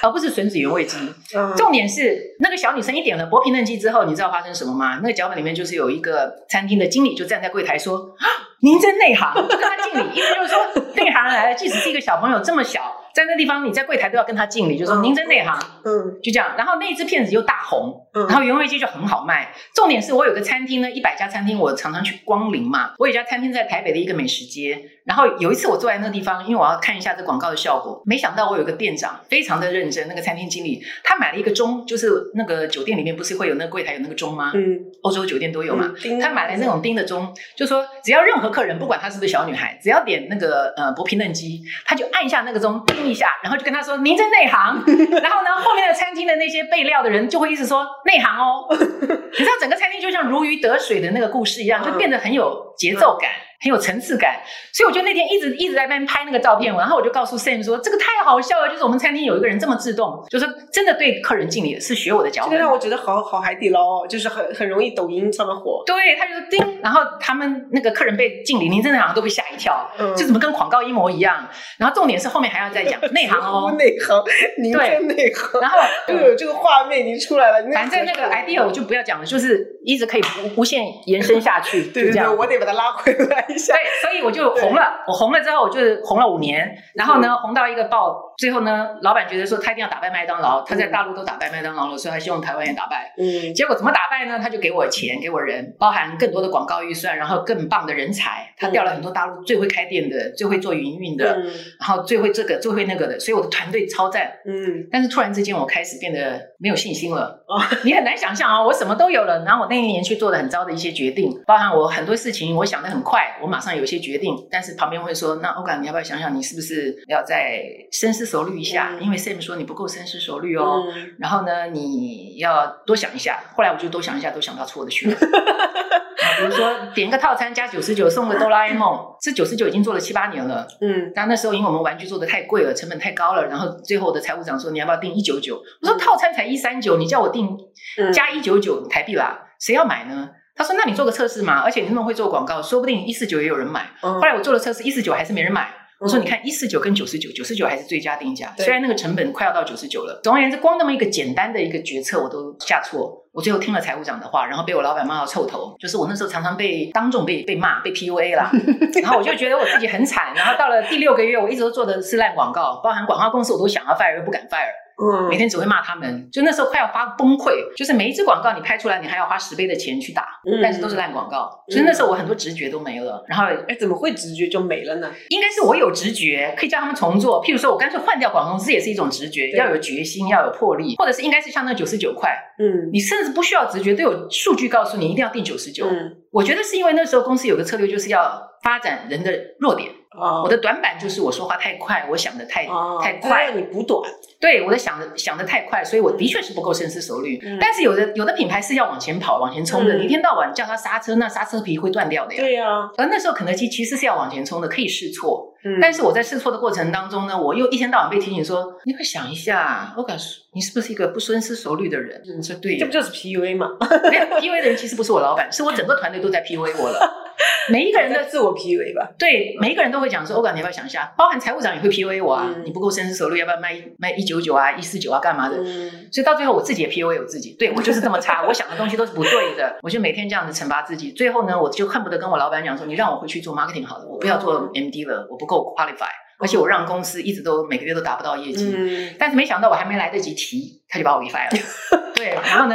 [0.03, 0.97] 而不是吮指原味鸡。
[1.37, 5.01] 嗯重点是那个小女生一点了薄皮嫩鸡之后，你知道发生什么吗？
[5.03, 8.27] 那个脚本里面就是有一个餐厅的经理就站在柜台说：“啊，
[8.63, 10.59] 您真内行！”就跟他敬礼，意思就是说
[10.95, 12.81] 内行人来了，即使是一个小朋友这么小，
[13.15, 15.59] 在那地方你在柜台都要跟他敬礼，就说嗯您真内行。
[15.85, 19.53] 嗯就这样，然后那一只片子又大红，嗯然后原味鸡就很好卖。
[19.75, 22.93] 重点是我有个餐厅呢，一百家餐厅我常常去光临嘛。
[22.99, 34.53] 我有一家餐厅在台北的一个美食街，然后有一次我坐在那个地方，因为我要看一下这广告的效果，没想到我有个店长非常的认真，那个餐厅经理他买了一个钟，就是那个酒店里面不是会有那个柜台有那个钟吗？
[34.55, 35.95] 嗯，欧洲酒店都有嘛。
[36.21, 44.85] 他买了那种钉的钟，就说只要任何客人，不管他是不是小女孩，只要点那个呃薄皮嫩鸡，他就按一下那个钟，叮一下，然后就跟他说：“您真内行。
[45.23, 48.67] ”然后呢，后面的餐厅的那些备料的人就会一直说：“内行哦。
[48.77, 53.31] ”你知道整个餐厅就像如鱼得水的那个故事一样，就变得很有节奏感。
[53.61, 54.41] 很有层次感，
[54.73, 71.49] 所以我就那天一直一直在那边拍那个照片，然后我就告诉 Sam 说：“这个太好笑了，就是我们餐厅有一个人这么自动，就是真的对客人敬礼，是学我的脚本。”这个让我觉得好好海底捞哦，就是很很容易抖音上面火，对，他就是叮，然后他们那个客人被敬礼，您真的好像都被吓一跳，嗯就怎么跟广告一模一样。
[71.79, 74.23] 然后重点是后面还要再讲内行哦， 内行，
[74.63, 77.69] 您对真内行，然后 就有这个画面已经出来了。
[77.73, 82.29] 反正那个 idea 我就不要讲了，就是一直可以无无限延伸下去， 对对对。
[82.29, 83.75] 我得把它拉回来一下。
[83.75, 85.05] 对，所以我就红了。
[85.07, 93.13] 我红了之后，我就是红了五年，然后呢，红到一个爆，最后呢，老板觉得说他一定要打败麦当劳，他在大陆都打败麦当劳了，所以他希望台湾也打败。
[93.19, 94.39] 嗯结果怎么打败呢？
[94.39, 98.55] 他就给我钱，给我人，包含更多的广告预算，然后更棒的人才。
[98.57, 101.47] 他调了很多大陆最会开店的、最会做营运的，嗯
[101.81, 104.31] 然后最会这个、最会那个的，所以我的团队超赞。
[104.47, 107.45] 嗯但是突然之间，我开始变得没有信心了。
[107.49, 118.91] 哦你很难想象啊、我什么都有了，然后我那一年去做了很糟的一些决定，包含我很多事情，我想的很快，我马上有一些决定，但是旁边会说，那欧感，你要不要想想，你是不是要在深思熟虑一下？
[118.93, 120.85] 嗯因为 Sam 说你不够深思熟虑哦。
[120.87, 123.41] 嗯然后呢，你要多想一下。
[123.57, 125.17] 后来我就多想一下，都想到错的去了。
[125.17, 130.67] 啊 比如说点个套餐加九十九送个哆啦 A 梦，这九十九已经做了七八年了。
[130.81, 135.61] 嗯但那时候因为我们玩具做的太贵了，成本太高了，然后最后我的财务长说你要不要定一九九？
[135.83, 137.57] 我说套餐才一三九，你叫我定
[137.99, 140.29] 嗯加一九九台币啦，谁要买呢？
[140.55, 143.91] 他说那你做个测试嘛，而且你那么会做广告，说不定一四九也有人买。
[144.03, 145.73] 嗯后来我做了测试，一四九还是没人买。
[146.01, 150.21] 我说你看一四九跟九十九，九十九还是最佳定价，对虽然那个成本快要到九十九了。
[150.23, 153.25] 总而言之，光那么一个简单的一个决策我都下错。
[153.33, 158.51] 我最后听了财务长的话，然后被我老板骂到臭头，就是我那时候常常被当众被被骂，被 PUA 啦。
[159.03, 160.33] 然后我就觉得我自己很惨。
[160.35, 164.71] 然后到了第六个月，我一直都做的是烂广告，包含广告公司我都想要 fire 又不敢 fire。
[165.01, 165.29] 嗯。
[165.29, 170.61] 每天只会骂他们，就那时候快要发崩溃，就是每一支广告你拍出来，你还要花十倍的钱去打，嗯。
[170.63, 173.25] 但是都是烂广告，所以那时候我很多直觉都没了。
[173.29, 175.11] 然后哎，怎么会直觉就没了呢？
[175.29, 177.43] 应该是我有直觉，可以叫他们重做。
[177.43, 182.91] 譬如说我干脆换掉广告公司，也是一种直觉，要有决心，要有魄力，或者是应该是像那九十九块，嗯。
[182.93, 185.87] 你甚至不需要直觉，都有数据告诉你一定要定九十九。
[185.87, 186.17] 嗯。
[186.31, 189.91] 我觉得是因为那时候公司有个策略，就是要发展人的弱点。
[190.19, 190.43] 哦。
[190.45, 193.45] 我的短板就是我说话太快，我想的太、哦太快。
[193.45, 194.03] 让，你补短，
[194.41, 197.41] 对我在想的想的太快，所以我的确是不够深思熟虑。
[197.45, 202.41] 嗯但是有的有的品牌是要往前跑、往前冲的，嗯你一天到晚叫它刹车，那刹车皮会断掉的呀。
[202.41, 202.65] 对呀，
[202.97, 205.55] 而那时候肯德基其实是要往前冲的，可以试错。
[205.65, 210.25] 嗯但是我在试错的过程当中呢，我又一天到晚被提醒说，你快想一下，我感觉
[210.55, 212.23] 你是不是一个不深思熟虑的人？
[212.39, 213.67] 你说对这不，就是 PUA 吗？
[214.09, 217.25] 没有 PUA 的人其实不是我老板，是我整个团队都在 PUA 我了。
[217.71, 219.11] 每一个人的 自我 PUA 吧？
[219.19, 221.13] 对，每一个人都会讲说，欧感，你要不要想一下？
[221.19, 225.57] 包含财务长也会 PUA 我啊，嗯你不够深思熟虑，要不要卖卖一九九啊、一四九啊，干嘛的？
[225.65, 231.13] 嗯所以到最后，我自己也 PUA 我自己，对我就是这么差，我想的东西都是不对的，我就每天这样子惩罚自己。
[231.13, 238.73] 最后呢，我就恨不得跟我老板讲说，你让我回去做 marketing 好了，我不要做 MD 了，我不够 qualify，而且我让公司一直都每个月都达不到业绩。
[238.77, 242.13] 嗯但是没想到我还没来得及提，他就把我给 fire 了。
[242.15, 242.75] 对，然后呢，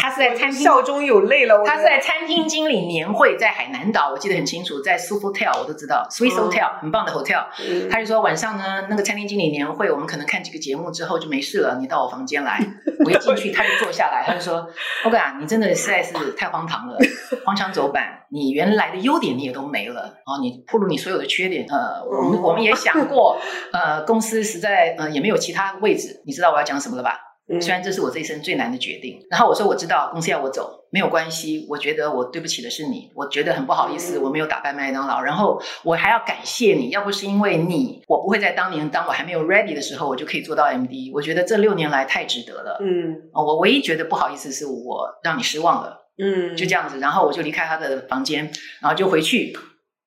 [0.00, 1.60] 他他是在餐厅笑中有泪了。
[1.60, 7.44] 我他是在餐厅经理年会，在海南岛，我记得很清楚，在 Sofitel 我都知道，Swiss 嗯 Hotel 很棒的 hotel。
[7.60, 12.58] 嗯他就说晚上呢，那个餐厅经理年会，我们可能看几个节目之后就没事了，你到我房间来。
[13.04, 14.66] 我一进去，他就坐下来，他就说
[15.04, 16.98] ：“OK 啊，你真的实在是太荒唐了，
[17.46, 21.66] 荒腔走板，你原来的优点你也都没了，然后你暴露你所有的缺点。
[21.68, 23.38] 呃，我们嗯我们也想过，
[23.72, 27.18] 呃，公司实在呃也没有其他位置，你知道我要讲什么了吧？
[27.50, 41.10] 嗯虽然这是我这一生最难的决定，然后我说我知道公司要我走，没有关系，我觉得我对不起的是你，我觉得很不好意思，嗯我没有打败麦当劳，然后我还要感谢你，要不是因为你，我不会在当年当我还没有 ready 的时候，我就可以做到 MD。
[41.12, 42.78] 我觉得这六年来太值得了。
[42.80, 49.56] 嗯哦我唯一觉得不好意思是我让你失望了，嗯，就这样子，然后我就离开他的房间，然后就回去，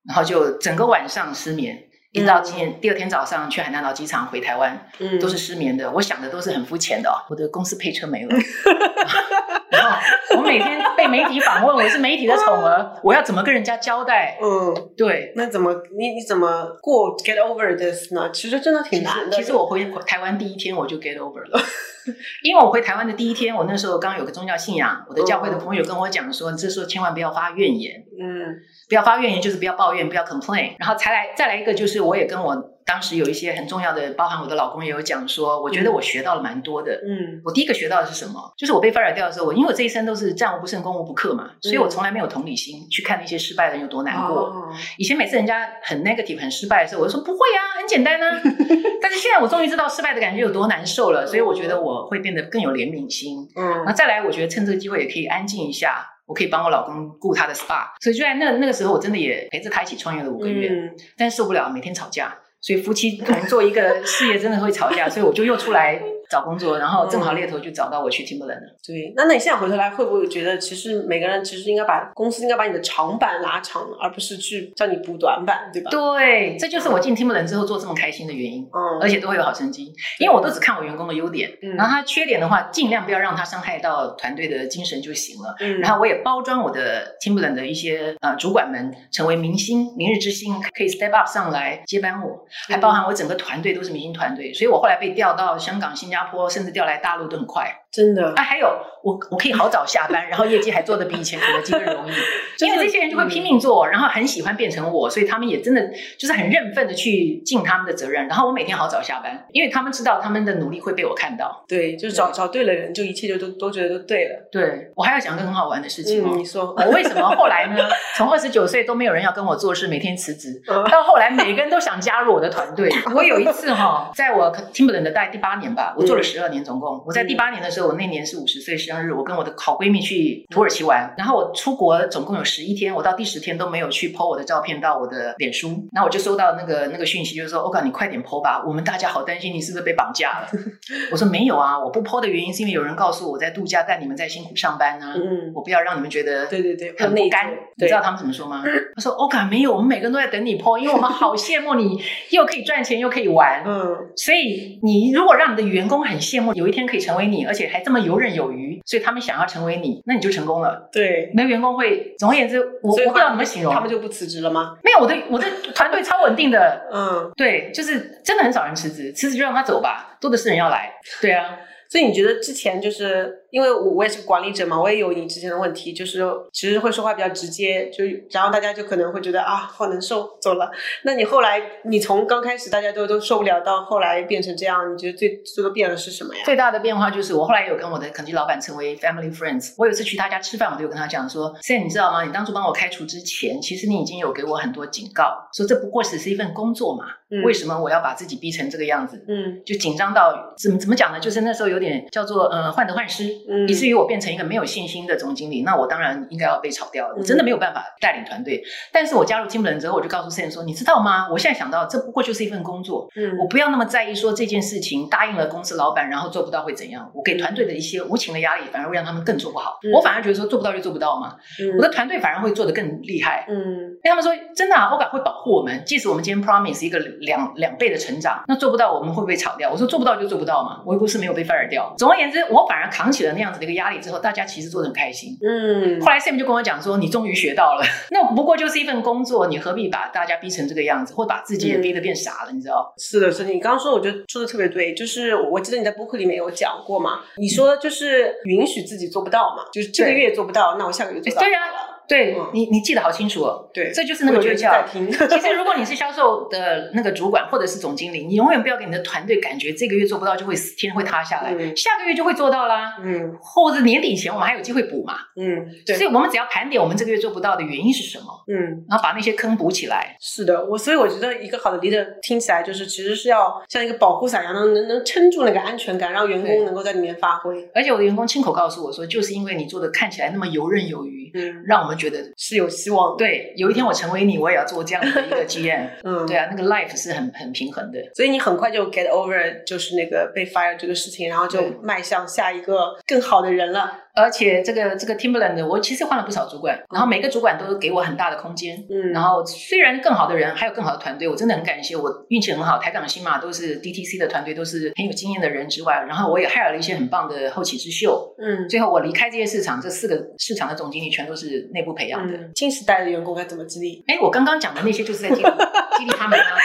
[0.07, 1.89] 然后就整个晚上失眠。
[2.13, 5.89] 一直到今天、第二天早上去海南岛机场回台湾，嗯都是失眠的。
[5.91, 8.29] 我想的都是很肤浅的、哦，我的公司配车没了，
[9.71, 9.97] 然后
[10.37, 14.37] 我每天被媒体访问，我是媒体的宠儿，我要怎么跟人家交代？
[14.39, 18.29] 嗯，对，那怎么你你怎么过 get over this 呢？
[18.31, 19.31] 其实真的挺难的。
[19.31, 21.59] 实其实我回台湾第一天我就 get over 了。
[22.43, 30.75] 因为我回台湾的第一天，我那时候刚有个宗教信仰，我的教会的朋友跟我讲说，这时候千万不要发怨言，嗯不要发怨言，就是不要抱怨，不要 complain。
[30.79, 36.93] 然后才来再来一个，就是我也跟我当时有一些很重要的，包含我的老公也有讲说，我觉得我学到了蛮多的。
[37.07, 38.53] 嗯我第一个学到的是什么？
[38.57, 44.43] 就是我被 fire 掉的时候，我因为我这一生都是战无不胜、攻无不克嘛，所以我从来没有同理心去看那些失败的人有多难过。
[44.47, 48.41] 哦以前每次人家很 negative、很失败的时候，我就说不会啊，很简单啊。
[49.01, 53.47] 但是现在我终于知道失败的感觉有多难受了，所以我觉得我会变得更有怜悯心。
[53.55, 57.85] 嗯那再来，我觉得趁这个机会也可以安静一下，我可以帮我老公顾他的 SPA。
[58.01, 62.35] 所以就在那那个时候，我真的也陪着他一起创业了五个月，嗯但受不了每天吵架。
[62.63, 66.01] 所以夫妻同做一个事业真的会吵架，所以我就又出来
[66.33, 68.75] 找工作，然后正好猎头就找到我去 Timberland 了。
[68.83, 75.91] 对，那那你现在回头来，会不会觉得其实每个人其实应该把公司应该把你的长板拉长，而不是去叫你补短板，对吧？
[75.91, 78.63] 对，这就是我进 Timberland 之后做这么开心的原因。
[78.63, 85.55] 嗯，而且都会有好成绩，因为我都只看我员工的优点，嗯然后他缺点的话，尽量不要让他伤害到团队的精神就行了。
[85.59, 97.82] 嗯，然后我也包装我的 Timberland 的一些呃主管们成为明星、明日之星，可以 step up 上来接班我，还包含我整个团队都是明星团队，所以我后来被调到香港、新加坡，甚至调来大陆都很快。
[97.93, 98.67] 真的，啊，还有
[99.03, 102.11] 我我可以好早下班，然后业绩还做得比以前肯德基更容易，
[102.57, 108.27] 就是因为这些人就会拼命做，然后很喜欢变成我，所以他们也真的就是很认份的去尽他们的责任。
[108.27, 111.63] 然后我每天好早下班，因为他们知道他们的努力会被我看到。
[111.67, 114.47] 对，就是找找对了人，就一切就都都觉得都对了。
[114.51, 116.31] 对我还要讲个很好玩的事情哦。
[116.33, 117.77] 嗯，你说，我为什么后来呢？
[118.15, 122.89] 从二十九岁都没有人要跟我做事，每天辞职，嗯到后来每个人都想加入我的团队。
[123.13, 127.03] 我有一次哈、在我 Timberland 的大概第八年吧，我做了十二年总共。
[127.05, 140.47] 我在第八年的时候，我那年是五十岁生日，我跟我的好闺蜜去土耳其玩，然后我出国总共有十一天，我到第十天都没有去 PO 我的照片到我的脸书，那我就收到那个那个讯息，就是说，欧嘎，你快点 PO 吧，我们大家好担心你是不是被绑架了。
[141.11, 147.49] 我说没有啊，我不 PO 的原因是因为有人告诉我我在度假，但你们在辛苦上班呢、嗯，我不要让你们觉得对对对，很不甘。
[147.75, 148.63] 你知道他们怎么说吗？
[148.95, 153.63] 他说：“欧嘎，没有，我们每个人都在等你 PO，因为我们好羡慕你，又可以赚钱又可以玩。
[153.65, 160.87] 嗯，所以你如果让你的员工很羡慕，有一天可以成为你，而且还这么游刃有余，所以他们想要成为你，那你就成功了。
[160.91, 161.31] 对。
[161.33, 164.77] 那员工会，总而言之，我我不知道怎么形容他，们就不辞职了吗？
[164.83, 170.91] 没有我的我的团队超稳定的，嗯，对，就是真的很少人辞职，辞职就让他走吧，多的是人要来。
[171.19, 171.57] 对啊，
[171.89, 180.71] 所以你觉得之前就是因为我我也是管理者嘛，我也有你之前的问题，就是其实会说话比较直接，就然后大家就可能会觉得啊好难受，走了。
[181.03, 186.41] 那你后来你从刚开始大家都都受不了，到后来变成这样，你觉得最最多变了是什么呀？
[186.43, 189.75] 最大的变化就是我后来有跟我的肯基老板成为 family friends。
[189.77, 192.23] 我有一次去他家吃饭，我就有跟他讲说：“Sam，你知道吗？
[192.23, 201.19] 你当初帮我开除之前，其实你已经有给我很多警告，说这不过只是一份工作嘛，嗯为什么我要把自己逼成这个样子？”嗯就紧张到怎么怎么讲呢？
[201.19, 205.63] 就是那时候有点叫做呃患得患失，嗯以至于我变成一个没有信心的总经理。
[205.63, 208.63] 那我当然应该要被炒掉了，我真的没有办法带领团队。
[208.91, 211.27] 但是我加入 Timberland 之后，我就告诉 Sam 说：“你知道吗？
[211.31, 217.09] 我现在想到这不过就是一份工作，嗯我不要那么在意说这件事情答应了公司老板，然后做不到会怎样。
[217.13, 219.77] 我给团队的一些无情的压力，反而会让他们更做不好。
[219.83, 223.45] 嗯我反而觉得说做不到就做不到嘛，嗯我的团队反而会做得更厉害。
[223.49, 223.55] 嗯
[224.03, 229.71] 因为他们说真的啊，OGA 会保护我们，即使我们今天 promise 一个两两倍的成长，那做不到我们会不会炒掉？
[229.71, 231.93] 我说做不到就做不到嘛，我又不是没有被 fire 掉。
[231.97, 235.37] 总而言之，我反而扛起了了那样子的一个压力之后，大家其实做的很开心。
[235.41, 242.51] 嗯后来 Sam 就跟我讲说：“你终于学到了， 那不过就是一份工作，你何必把大家逼成这个样子，或把自己也逼得变傻了？
[242.51, 242.93] 你知道？
[242.97, 251.41] 是的，是的，你刚刚说，我觉得说的特别对，就是我记得你在播客里面有讲过嘛，你说就是允许自己做不到嘛，就是这个月做不到，那我下个月做到。
[251.41, 251.59] 对呀
[252.07, 253.69] 对嗯你，你记得好清楚哦。
[253.73, 254.83] 对，这就是那个诀窍。
[254.91, 254.99] 其
[255.39, 262.97] 实，如果你是销售的那个主管或者是总经理，你永远不要给你的团队感觉这个月做不到就会死天会塌下来，嗯下个月就会做到啦。
[263.01, 265.15] 嗯或者年底前我们还有机会补嘛。
[265.35, 268.83] 嗯，对所以，我们只要盘点我们这个月做不到的原因是什么，嗯。
[268.89, 270.15] 然后把那些坑补起来。
[270.19, 277.67] 是的，我所以我觉得一个好的 leader 听起来就是其实是要像一个保护伞一样，能能能撑住那个安全感，让员工能够在里面发挥。
[277.73, 283.15] 而且我的员工亲口告诉我说，就是因为你做的看起来那么游刃有余，嗯，让我们觉得是有希望。
[283.17, 285.89] 对，有一天我成为你，我也要做这样的一个 GM。
[286.03, 287.99] 嗯， 对啊，那个 life 是很很平衡的。
[288.15, 293.99] 所以你很快就 get over 就是那个被 fire 这个事情，然后就迈向下一个更好的人了。
[294.15, 298.77] 而且这个这个 Timberland，我其实换了不少主管，然后每个主管都给我很大的空间。
[298.89, 308.33] 嗯，然后虽然更好的人还有更好的团队，我真的很感谢，我运气很好，台港新马都是 DTC 的团队，都是很有经验的人之外，然后我也 hire 了一些很棒的后起之秀。
[308.37, 312.37] 嗯最后我离开这些市场，这四个市场的总经理全都是内部培养的。
[312.37, 314.03] 嗯，新时代的员工该怎么激励？
[314.07, 315.41] 哎，我刚刚讲的那些就是在激励
[315.97, 316.55] 激励他们啊！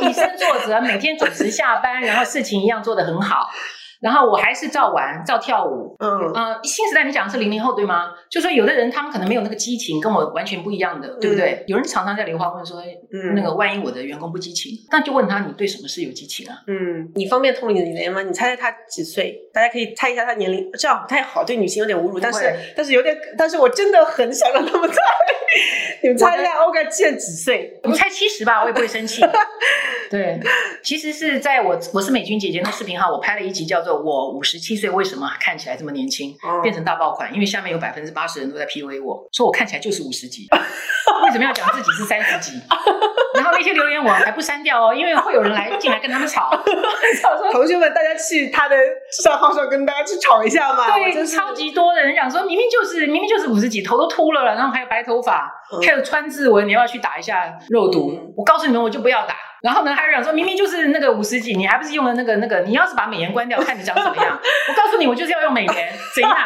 [0.00, 3.48] 我以身作则，每天准时下班，然后事情一样做得很好，
[4.00, 5.94] 然后我还是照玩、照跳舞。
[5.98, 8.12] 嗯呃，新时代你讲的是零零后对吗？
[8.30, 11.64] 就说有的人他们可能没有那个激情，跟我完全不一样的，对不对？
[11.66, 12.80] 有人常常在留话问说，
[13.12, 16.56] 嗯那个万一我的员工不激情，那就问他你对什么事有激情啊？
[16.66, 18.22] 嗯，你方便透露你的年龄吗？
[18.22, 19.38] 你猜猜他几岁？
[19.52, 22.40] 大家可以猜一下他年龄，这样不太好，对女性有点侮辱，但是
[22.76, 24.96] 但是有点，但是我真的很想让他们猜。
[26.02, 27.78] 你们猜一下欧盖现在几岁？
[27.84, 29.20] 你猜七十吧，我也不会生气。
[30.08, 30.40] 对，
[30.82, 40.48] 其实是在我我是美军姐姐那视频号，我拍了一集叫做《我五十七岁为什么看起来这么年轻》，哦变成大爆款，因为下面有百分之八十人都在 PUA 我说我看起来就是五十几，
[41.24, 42.60] 为什么要讲自己是三十几？
[43.34, 46.50] 然后那些留言我还不删掉哦，因为会有人来进来跟他们吵，
[47.22, 48.76] 吵说同学们，大家去他的
[49.22, 50.98] 账号上跟大家去吵一下嘛。
[50.98, 58.10] 对，超级多的人讲说，明明就是明明就是五十几，头都秃了了，然后还有白头发，嗯还有川字纹，你要不要去打一下肉毒？
[58.12, 59.36] 嗯我告诉你们，我就不要打。
[59.62, 62.60] 然后呢，还有人讲说，明明就是那个五十几，你还不是用了那个那个？
[62.60, 64.38] 你要是把美颜关掉，看你长怎么样？
[64.68, 66.36] 我告诉你，我就是要用美颜，怎样？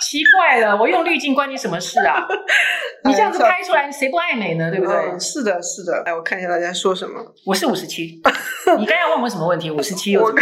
[0.00, 2.24] 奇怪了，我用滤镜关你什么事啊？
[3.04, 4.70] 你这样子拍出来，谁不爱美呢？
[4.70, 4.94] 对不对？
[4.94, 6.02] 嗯是的，是的。
[6.06, 7.20] 哎，我看一下大家说什么。
[7.44, 8.20] 我是五十七，
[8.78, 9.70] 你刚要问我什么问题？
[9.70, 10.36] 五十七又我怎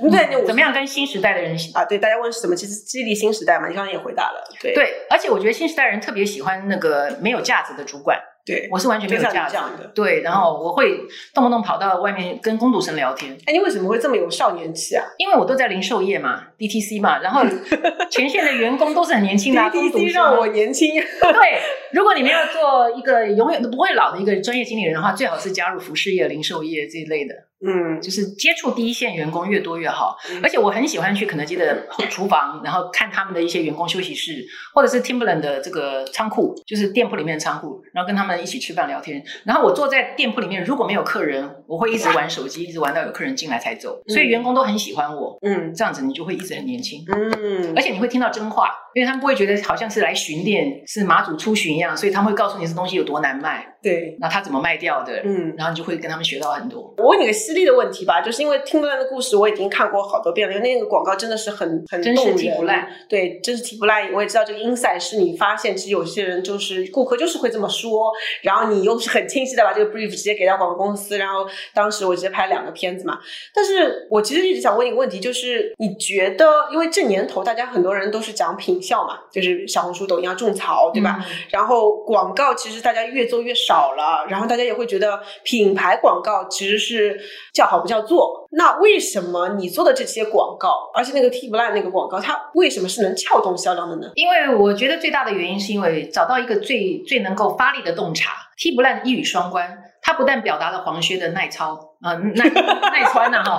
[0.00, 0.10] 么？
[0.10, 1.84] 对，怎么样跟新时代的人啊？
[1.84, 2.54] 对，大家问是什么？
[2.54, 4.44] 其实激励新时代嘛，你刚刚也回答了。
[4.60, 9.90] 对对，而且我觉得新时代人特别喜欢那个没有架子的主管，对，我是完全没有架子的。
[9.92, 11.00] 对，然后我会
[11.34, 17.42] 动不动跑到外面跟工读生聊天，哎，你为什么会这么有少年气啊因为我都在零售业嘛，DTC 嘛，然后
[18.08, 20.94] 前线的员工都是很年轻的、啊，？DTC 生让我年轻。
[20.94, 21.60] 对，
[21.92, 27.34] 如果你们要做一个永远都不会老的一个专业经理人的话，最好是加入服饰业、零售业这一类的，
[27.64, 30.16] 嗯就是接触第一线员工越多越好。
[30.30, 34.44] 嗯而且我很喜欢去肯德基的厨房，然后看他们的一些员工休息室，
[34.74, 39.24] 或者是 Timberland 的这个仓库，就是店铺里面的仓库，然后跟他们一起吃饭聊天。
[39.44, 44.00] 然后我坐在店铺里面，如果没有客人，我会一直玩手机，一直玩到有客人进来才走。
[44.08, 47.04] 所以员工都很喜欢我，嗯这样子你就会一直很年轻。
[47.08, 55.54] 嗯而且你会听到真话，因为他们不会觉得好像是来巡店，是马祖出巡一样，所以他们会告诉你这东西有多难卖，对，那他怎么卖掉的，嗯。
[55.56, 56.94] 然后你就会跟他们学到很多。
[56.98, 62.86] 我问你个犀利的问题吧，就是因为听不烂的故事我已经看过好多遍了，因为那个广告真的是很很真是动人踢不烂。
[63.08, 64.12] 对，真是踢不烂。
[64.12, 68.12] 我也知道这个 insight 是你发现，其实有些人就是顾客就是会这么说，
[68.42, 73.18] 然后你又是很清晰的把这个 brief 直接给到广告公司，然后当时我直接拍两个片子嘛。
[73.54, 81.18] 但是我其实一直想问一个问题，就是你觉得，因为这年头大家很多人都是讲品效嘛，就是小红书、抖音要种草，对吧？
[81.20, 87.18] 嗯然后广告其实大家越做越少了，然后大家也会觉得品牌广告其实是
[87.52, 88.46] 叫好不叫座。
[88.50, 94.10] 那为什么你做的这些广告，而且那个 T 不烂那个广告，它为什么是能撬动销量的呢？
[94.14, 99.78] 因为我觉得最大的原因是因为找到一个最最能够发力的洞察，踢不烂一语双关。
[100.06, 102.44] 它不但表达了黄靴的耐操啊、呃耐
[102.90, 103.58] 耐穿呐、哈，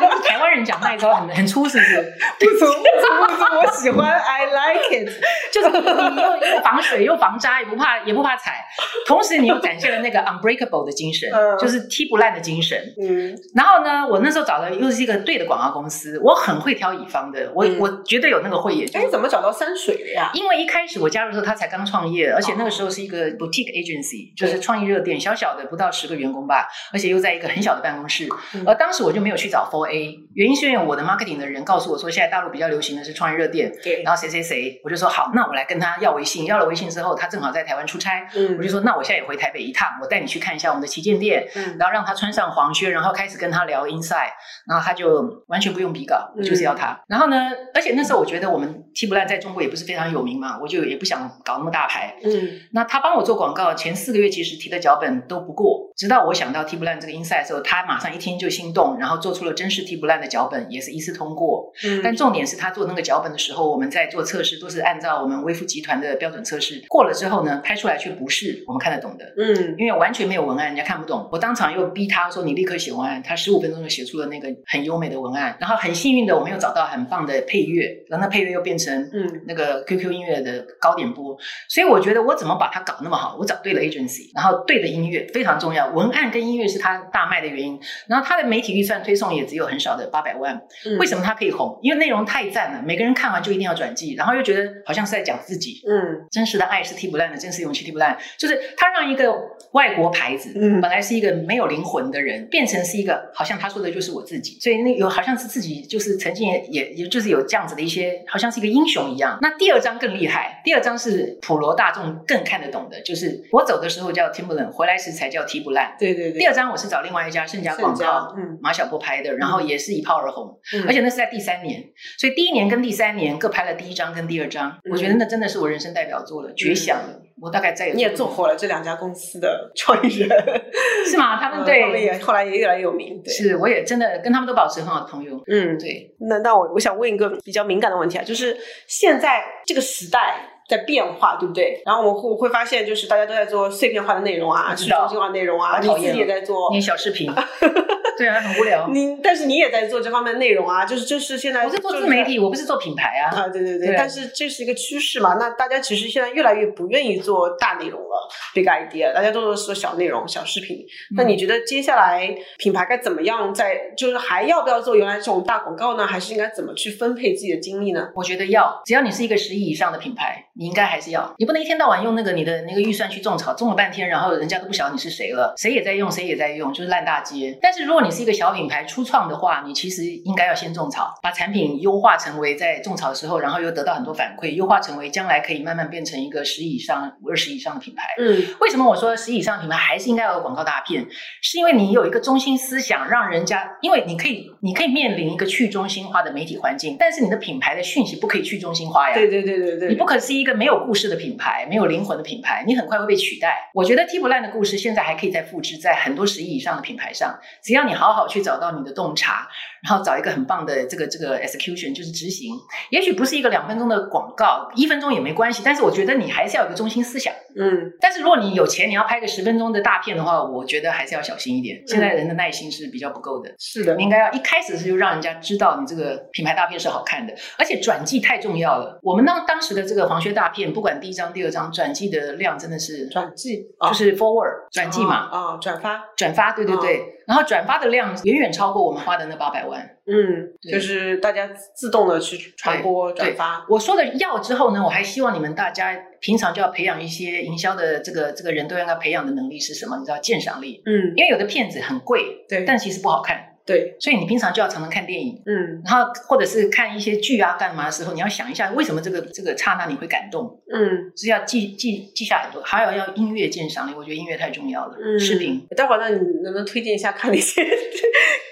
[0.00, 2.12] 就是台湾人讲耐穿很很粗，是不是？
[2.40, 5.10] 不粗不粗不粗，我喜欢，I like it。
[5.52, 8.64] 就是你你又又防水又防扎，也不怕也不怕踩，
[9.06, 12.78] 同时你又展现了那个 unbreakable 的精神，嗯就是踢不烂的精神。
[13.00, 18.86] 嗯然后呢，我那时候找的又是一个对的广告公司，我很会挑乙方的，我、嗯我绝对有那个慧眼。
[18.92, 20.30] 哎，你怎么找到山水的呀？
[20.34, 44.30] 因为一开始我加入的时候，他才刚创业，而且那个时候是一个 boutique agency，就是创意热点，小小的不到十个员工吧，而且又在一个很小的办公室，嗯而当时我就没有去找 Four A，原因是因为我的 marketing 的人告诉我说，现在大陆比较流行的是创业热店，对，然后谁谁谁，我就说好，那我来跟他要微信，要了微信之后，他正好在台湾出差，嗯我就说那我现在也回台北一趟，我带你去看一下我们的旗舰店，嗯然后让他穿上黄靴，然后开始跟他聊 inside，
[44.66, 46.98] 然后他就完全不用笔稿，我就是要他。
[47.08, 52.16] 然后呢，而且那时候我觉得我们 T 不烂在中国也不是非常有名嘛，我就也不想搞那么大牌。
[52.24, 61.72] 嗯那他帮我做广告，前四个月其实提的脚本都不过，直到我想到 T 不烂这个 inside 的时候，他马上一听就心动，然后做出了真实踢不烂的脚本，也是一次通过。
[61.84, 69.24] 嗯但重点是他做那个脚本的时候，我们在做测试都是按照我们微富集团的标准测试，过了之后呢，拍出来却不是我们看得懂的。
[69.36, 71.28] 嗯因为完全没有文案，人家看不懂。
[71.32, 75.56] 我当场又逼他说：“你立刻写文案。”他十五分钟就写出了那个很优美的文案。
[75.60, 81.36] 然后很幸运的，我们又找到很棒的配乐，然后那配乐又变成嗯那个 QQ 音乐的高点播。
[81.68, 83.36] 所以我觉得我怎么把它搞那么好？
[83.38, 85.88] 我找对了 agency，然后对的音乐非常重要。
[85.88, 87.80] 文案跟音乐是他大卖的原因。
[88.06, 90.54] 然后他的媒体预算推送也只有很少的八百万。
[90.84, 91.78] 嗯为什么他可以红？
[91.82, 95.80] 因为内容太赞了，每个人看完就一定要转寄，然后又觉得好像是在讲自己。
[95.88, 99.32] 嗯真实的爱是踢不烂的，真实勇气踢不烂，就是他让一个
[99.72, 109.38] 外国牌子，嗯本来是一个没有灵魂的人，变成是一个好像他说的就是我自己，所以那有好像是自己就是曾经也也也就是有这样子的一些，好像是一个英雄一样。
[109.40, 115.94] 那第二章更厉害，第二章是普罗大众更看得懂的，就是我走的时候叫 Timberland，回来时才叫踢不烂。
[115.98, 120.60] 对对对，第二章我是找另外一家盛家广告，嗯马小波拍的，然后也是一炮而红。
[120.74, 121.82] 嗯而且那是在第三年，
[122.18, 127.22] 所以第一年跟第三年各拍了第一张跟第二张，嗯我觉得那真的是我人生代表作了，绝响了。
[127.40, 130.28] 我大概再也你也做火了这两家公司的创意人，
[131.06, 131.38] 是吗？
[131.38, 135.38] 他们嗯他们对，也后来也越来越有名，对，是我也真的跟他们都保持很好的朋友。
[135.46, 138.56] 嗯，对，那那我我想问一个比较敏感的问题啊，就是
[138.88, 140.52] 现在这个时代。
[140.68, 141.82] 在变化，对不对？
[141.84, 147.30] 然后我们会会发现，就是大家都在做碎片化的内容啊，去中心化内容啊，好讨厌你自己也在做，你小视频，
[148.18, 148.88] 对啊，很无聊。
[148.92, 153.42] 你但是你也在做这方面的内容啊，就是就是现在我是做就是自媒体，我不是做品牌啊。
[153.42, 155.34] 啊，对对对，对但是这是一个趋势嘛？
[155.34, 160.78] 那大家其实现在越来越不愿意做大内容了，big idea，大家都是做小内容、小视频。
[161.16, 166.06] 那嗯你觉得接下来品牌该怎么样在，就是还要不要做原来这种大广告呢？
[166.06, 168.08] 还是应该怎么去分配自己的精力呢？
[168.14, 171.34] 我觉得要，只要你是一个十亿以上的品牌，你应该还是要。
[171.38, 177.58] 你不能一天到晚用那个你的那个预算去种草，种了半天，然后人家都不晓得你是谁了，谁也在用，谁也在用，就是烂大街。
[177.60, 188.04] 但是如果你是一个小品牌初创的话，你其实应该要先种草，把产品优化成为在种草的时候，然后又得到很多反馈，优化成为将来可以慢慢变成一个十亿以上、二十以上的品牌。
[188.18, 191.06] 嗯为什么我说十亿以上的品牌还是应该要有广告大片？
[191.42, 199.14] 是因为你有一个中心思想，让人家，因为你可以，你可以面临一个去中心化的媒体环境，但是你的品牌的讯息不可以去中心化呀。
[199.14, 203.70] 对对对对对，你不可是一个没有故事的品牌，没有灵魂的品牌，你很快会被取代。
[203.74, 209.48] 我觉得 T 不烂的故事现在还可以再复制在很多十亿以上的品牌上，只要你好好去找到你的洞察，
[209.86, 212.52] 然后找一个很棒的这个这个 execution，就是执行。
[212.90, 217.32] 也许不是一个两分钟的广告，一分钟也没关系，但是我觉得你还是要有个中心思想。
[217.58, 221.80] 嗯但是如果你有钱，你要拍个十分钟的大片的话，我觉得还是要小心一点。
[221.86, 223.54] 现在人的耐心是比较不够的。
[223.58, 228.98] 是的你，应该要一开始是就让人家知道你这个品牌大片是好看的，而且转寄太重要了。
[229.02, 239.96] 我们当当时的这个黄靴大片，不管第一张、第二张，转寄的量真的是转寄就是 forward 转寄嘛，啊啊转发，转发，对对对，然后转发的量远远超过我们花的那八百万。
[240.06, 249.96] 嗯，就是大家自动的去传播转发，我说的要之后呢，我还希望你们大家平常就要培养一些营销的这个这个人都应该培养的能力是什么？
[249.98, 255.42] 你知道鉴赏力，嗯，因为有的片子很贵，对但其实不好看，对，所以你平常就要常常看电影。
[255.44, 261.12] 嗯然后或者是看一些剧啊干嘛的时候，你要想一下为什么这个这个刹那你会感动，嗯。
[261.16, 264.96] 是要记记记下很多，还有要音乐鉴赏力，我觉得音乐太重要了。
[265.02, 267.62] 嗯视频，待会儿那你能不能推荐一下看哪些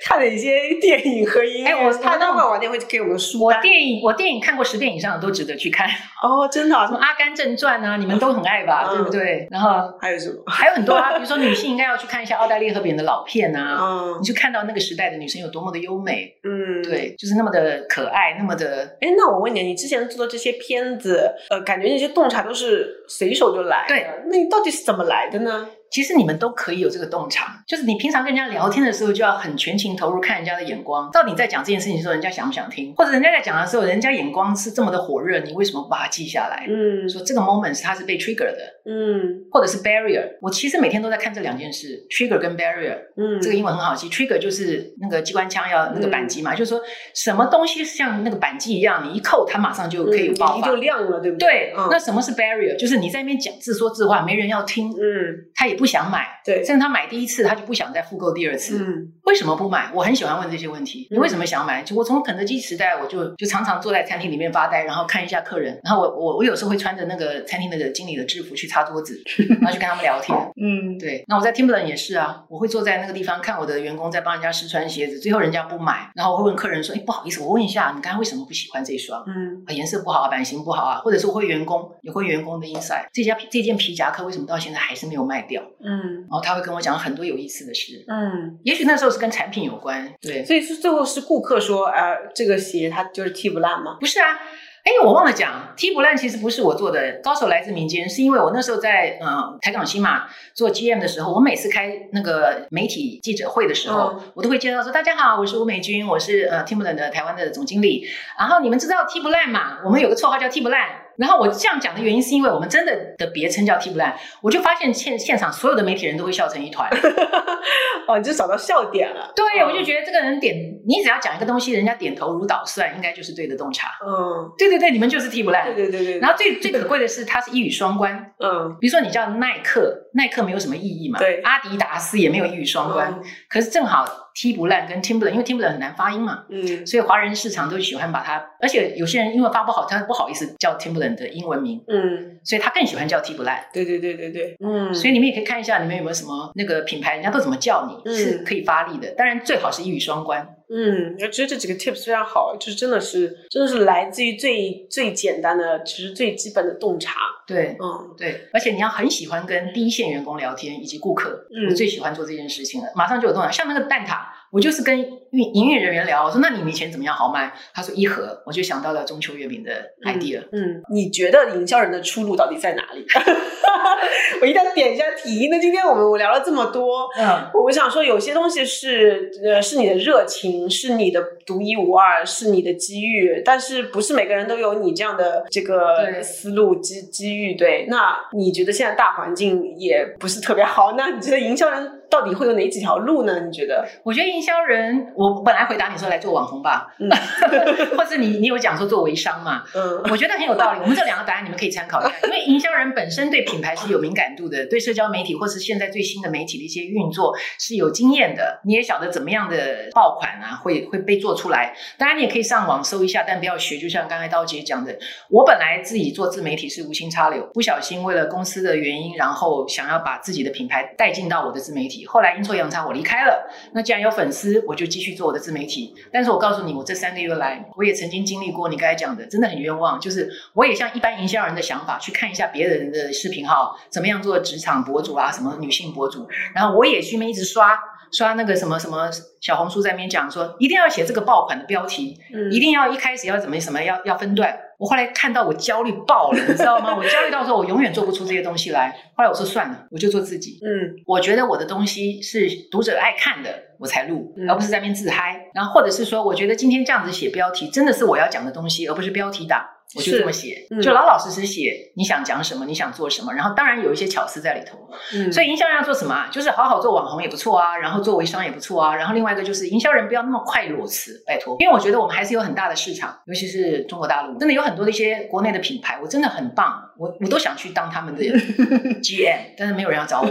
[0.06, 1.70] 看哪些电影和音乐？
[1.70, 3.42] 哎我他待会儿晚点会给我们书。
[3.42, 5.88] 我电影我电影看过十遍以上的都值得去看，
[6.22, 9.48] 哦，真的啊、么《阿甘正传》啊，你们都很爱吧，嗯对不对？
[9.50, 10.42] 然后还有什么？
[10.46, 16.82] 还有很多啊，比如说女性应该要去看一下奥黛丽·赫本的老片啊，嗯你就看到那个时代的女生有多么的优美，嗯，。
[16.82, 25.66] 对，就是那么的可爱，那么的哎，那我问你，你之前做的这些片子，呃，感觉那些洞察都是随手就来的，对，那你到底是怎么来的呢？
[25.94, 31.08] 其实你们都可以有这个洞察，就是你平常跟人家聊天的时候，就要很全情投入看人家的眼光。
[31.12, 32.92] 到底你在讲这件事情的时候，人家想不想听？
[32.96, 36.66] 或者人家在讲的时候，人家眼光是这么的火热，你为什么不把它记下来？
[36.68, 40.36] 嗯说这个 moment 是它是被 trigger 的，嗯或者是 barrier。
[40.40, 42.98] 我其实每天都在看这两件事，trigger 跟 barrier。
[43.16, 46.80] 嗯，这个英文很好记，trigger 就是那个机关枪要那个扳机嘛，就是说
[47.14, 50.66] 什么东西像那个扳机一样，你一扣它马上就可以嗯爆发。
[50.66, 52.76] 就亮了，对不对，嗯那什么是 barrier？
[52.76, 58.78] 就是你在那边讲自说自话，没人要听，嗯他也不不想买，对，甚至他买第一次他就不想再复购第二次。
[58.82, 59.90] 嗯为什么不买？
[59.92, 61.08] 我很喜欢问这些问题。
[61.10, 61.82] 你为什么想买？
[61.82, 69.20] 就我从肯德基时代，我就就常常坐在餐厅里面发呆，然后看一下客人，然后我我我有时候会穿着那个餐厅那个经理的制服去擦桌子，
[69.60, 70.38] 然后去跟他们聊天。
[70.56, 79.22] 嗯对，那我在 Timberland 也是啊，我会坐在那个地方看我的员工在帮人家试穿鞋子，最后人家不买，然后我会问客人说：“哎，不好意思，我问一下，你刚才为什么不喜欢这双？
[79.26, 85.62] 嗯啊，颜色不好啊，版型不好啊，或者是我会员工有会员工的 insight，这家这件皮夹克为什么到现在还是没有卖掉？
[85.82, 93.96] 嗯然后他会跟我讲很多有意思的事，嗯，也许那时候是跟产品有关，对，所以是最后是顾客说，呃，这个鞋它就是踢不烂吗？
[93.98, 94.38] 不是啊。
[94.84, 108.06] 哎，我忘了讲，踢不烂其实不是我做的，高手来自民间，是因为我那时候在呃台港新马做 GM 的时候，我每次开那个媒体记者会的时候，嗯我都会介绍说：大家好，我是吴美君，我是呃 Timberland 的台湾的总经理。
[108.38, 109.78] 然后你们知道踢不烂嘛？
[109.86, 110.86] 我们有个绰号叫踢不烂。
[111.16, 116.88] 然后我这样讲的原因是因为我们真的的别称叫踢不烂，我就发现现现场所有的媒体人都会笑成一团。
[118.06, 119.32] 哦，你就找到笑点了。
[119.34, 120.54] 对，嗯我就觉得这个人点，
[120.86, 123.88] 你只要讲一个东西，人家点头如捣蒜，应该就是对的洞察。
[124.04, 125.64] 嗯，对对对，你们就是踢不烂。
[125.64, 128.14] 对对对对，然后最最可贵的是，它是一语双关。
[128.38, 133.18] 嗯比如说你叫耐克，耐克没有什么意义嘛，对阿迪达斯也没有一语双关。
[133.48, 134.04] 可是正好
[134.34, 136.84] 踢不烂跟 Timberland，因为 Timberland 很难发音嘛，嗯。
[136.84, 143.64] 所以华人市场都喜欢把它，而且有些人因为发不好，他不好意思叫 Timberland 的英文名，嗯，所以他更喜欢叫踢不烂。
[143.72, 148.14] 对对对对对，嗯，所以你们也可以看一下，你们有没有什么那个品牌，人家都怎么叫你，嗯。
[148.14, 149.12] 是可以发力的。
[149.12, 150.56] 当然最好是一语双关。
[150.68, 157.14] 嗯，我觉得这几个 tips 非常好，就是真的是真的是来自于最最简单的，其实最基本的洞察。
[157.46, 163.52] 对嗯对，而且你要很喜欢跟第一线员工聊天以及顾客，嗯我最喜欢做这件事情了，马上就有动作。
[163.52, 164.24] 像那个蛋挞，
[164.54, 164.96] 我就是跟
[165.32, 167.52] 运营运人员聊，我说那你们以前怎么样好卖？
[167.74, 169.72] 他说一盒，我就想到了中秋月饼的
[170.04, 170.40] idea。
[170.52, 173.04] 嗯，你觉得营销人的出路到底在哪里？
[174.40, 175.48] 我一定要点一下题。
[175.50, 187.56] 那今天我们我聊了这么多，嗯，我想说，有些东西是呃是你的热情，是你的独一无二，是你的机遇，但是不是每个人都有你这样的这个思路机机遇。
[187.56, 193.40] 对，那你觉得现在大环境也不是特别好，那你觉得营销人到底会有哪几条路呢？
[193.40, 193.86] 你觉得？
[194.02, 197.08] 我觉得营销人，我本来回答你说来做网红吧，嗯
[197.96, 200.80] 或者你你有讲说做微商嘛，嗯我觉得很有道理。
[200.80, 211.74] 我们这两个答案你们可以参考一下， 因为营销人本身对品牌是有敏感度的，对社交媒体或是现在最新的媒体的一些运作是有经验的，你也晓得怎么样的爆款啊会会被做出来。
[211.98, 213.78] 当然你也可以上网搜一下，但不要学。
[213.78, 214.96] 就像刚才刀姐讲的，
[215.28, 223.48] 我本来自己做自媒体是无心插柳，不小心为了公司的原因，然后想要把自己的品牌带进到我的自媒体，后来阴错阳差我离开了。
[223.72, 225.94] 那既然有粉丝，我就继续做我的自媒体。
[226.10, 230.00] 但是我告诉你，我这三个月来，我也曾经经历过你刚才讲的，真的很冤枉。
[230.00, 237.78] 就是我也像一般营销人的想法，去看一下别人的视频号，怎么样做职场博主啊，什么女性博主，然后我也去那一直刷。
[238.16, 239.10] 刷那个什么什么
[239.40, 244.56] 小红书在那边讲说，一定要写这个爆款的标题，嗯一定要一开始要怎么什么要要分段。
[244.78, 246.94] 我后来看到我焦虑爆了，你知道吗？
[246.96, 248.90] 我焦虑到说我永远做不出这些东西来。
[249.16, 250.58] 后来我说算了，我就做自己。
[250.62, 255.50] 嗯我觉得我的东西是读者爱看的，我才录，嗯而不是在那边自嗨。
[255.54, 259.64] 然后或者是说，我觉得今天这样子写标题，真的是我要讲的东西，而不是标题党。
[259.96, 264.78] 我就这么写，嗯就老老实实写你想讲什么，你想做什么，然后当然有一些巧思在里头。
[265.14, 266.28] 嗯，所以营销人要做什么啊？
[266.30, 278.22] 就是好好做网红也不错啊，然后做微商也不错啊，然后另外一个就是营销人不要那么快裸辞，拜托，因为我觉得我们还是有很大的市场，尤其是中国大陆，真的有很多的一些国内的品牌，我真的很棒，我我都想去当他们的
[279.02, 280.28] GM，但是没有人要找我。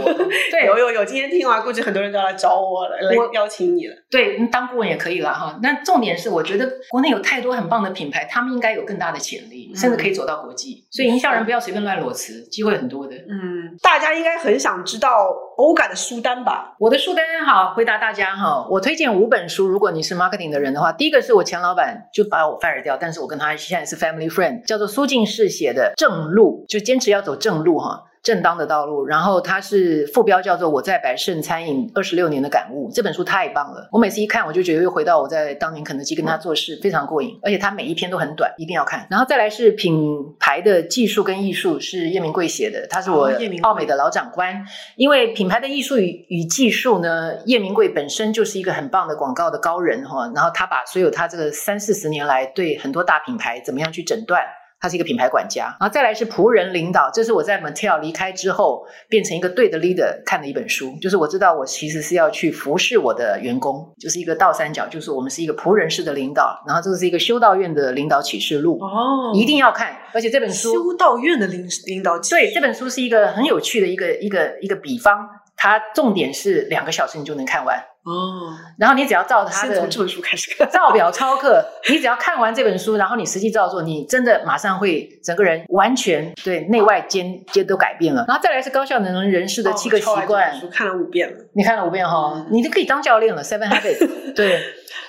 [0.50, 2.98] 对，有有有，今天听完，估计很多人都要来找我了，
[3.32, 3.94] 邀请你了。
[4.10, 5.58] 对，嗯当顾问也可以了哈。
[5.62, 10.86] 那重点是，我觉得国内有太多很棒的品牌，他们应该有更大的潜力，甚至可以走到国际。
[10.90, 13.14] 所以营销人不要随便乱裸辞，机会很多的。
[13.14, 16.74] 嗯，大家应该很想知道欧感的书单吧？
[16.78, 18.66] 我的书单哈，回答大家哈。
[18.70, 28.04] 我推荐五本书，如果你是 marketing 的人的话，第一个是我前老板就把我 fire 掉，但是我跟他现在是 family friend，叫做苏静士写的《正路》，就坚持要走正路哈。
[28.24, 32.88] 正当的道路，然后它是副标叫做《我在百盛餐饮二十六年的感悟》。
[32.94, 37.38] 这本书太棒了，我每次一看，我就觉得又回到我在当年肯德基跟他做事，非常过瘾。
[37.42, 39.06] 而且他每一篇都很短，一定要看。
[39.10, 44.64] 然后再来是品牌的技术跟艺术，是叶明贵写的，他是我哦叶明贵奥美的老长官。
[44.96, 54.40] 因为品牌的艺术与与技术呢，叶明贵本身就是一个很棒的广告的高人哈，然后他把所有他这个三四十年来对很多大品牌怎么样去诊断。
[54.80, 75.26] 他是一个品牌管家，然后再来是仆人领导，这是我在 Mattel 离开之后变成一个对的 leader 看的一本书，就是我知道我其实是要去服侍我的员工，就是一个倒三角，就是我们是一个仆人式的领导，然后这个是一个修道院的领导启示录，哦一定要看，而且这本书修道院的领领导对，这本书是一个很有趣的一个一个一个比方。
[75.56, 80.68] 它重点是两个小时你就能看完，哦，然后你只要照它的从这本书开始看。
[80.70, 88.24] 照表抄课， 你只要看完这本书，然后你实际照做，你真的马上会整个人完全对内外兼兼都改变了。
[88.28, 91.38] 然后再来是高效能人士的七个习惯本，书看了五遍了。
[91.54, 93.42] 你看了五遍哈、嗯你都可以当教练了。
[93.42, 94.60] Seven Habits， 对，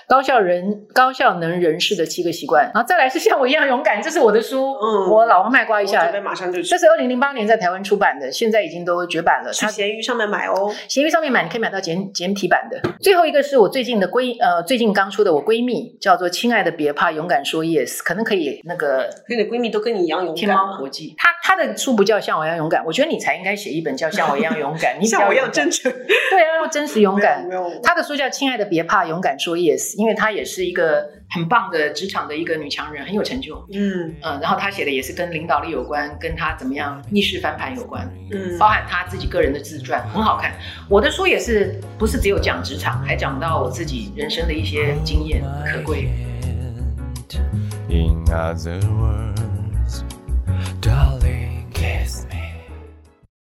[0.08, 6.12] 高效人高效能人士的七个习惯，然后再来是像我一样勇敢，这是我的书，嗯我老王卖瓜一下。
[6.24, 9.52] 马上就去这是二零零八年在台湾出版的，现在已经都绝版了。
[9.52, 10.74] 去它闲鱼上面买哦。
[10.88, 12.80] 闲鱼上面买，你可以买到简简体版的。
[13.00, 20.50] 最后一个是我最近的闺呃，最近刚出的我闺蜜，叫做“亲爱的别怕，勇敢说 yes”，可能可以那个跟你的闺蜜都跟你一样勇敢天？
[20.50, 27.46] 猫国际，她她的书不叫像我一样勇敢，我觉得你才应该写一本叫像我一样勇敢，你像我 一样真诚，对啊，要真实勇敢。
[27.48, 33.66] 没有没有她的书叫《亲爱的别怕，勇敢说 yes》，因为她也是一个很棒的职场的一个女强人，很有成就。
[33.74, 38.10] 嗯嗯，然后她写的也是跟领导力有关，跟她怎么样逆势翻盘有关。
[38.32, 40.54] 嗯包含她自己个人的自传，很好看。
[40.90, 46.10] 我的书也是不是只有讲职场，还讲到我自己人生的一些经验，可贵。
[47.90, 50.04] In other words,
[50.82, 51.56] darling.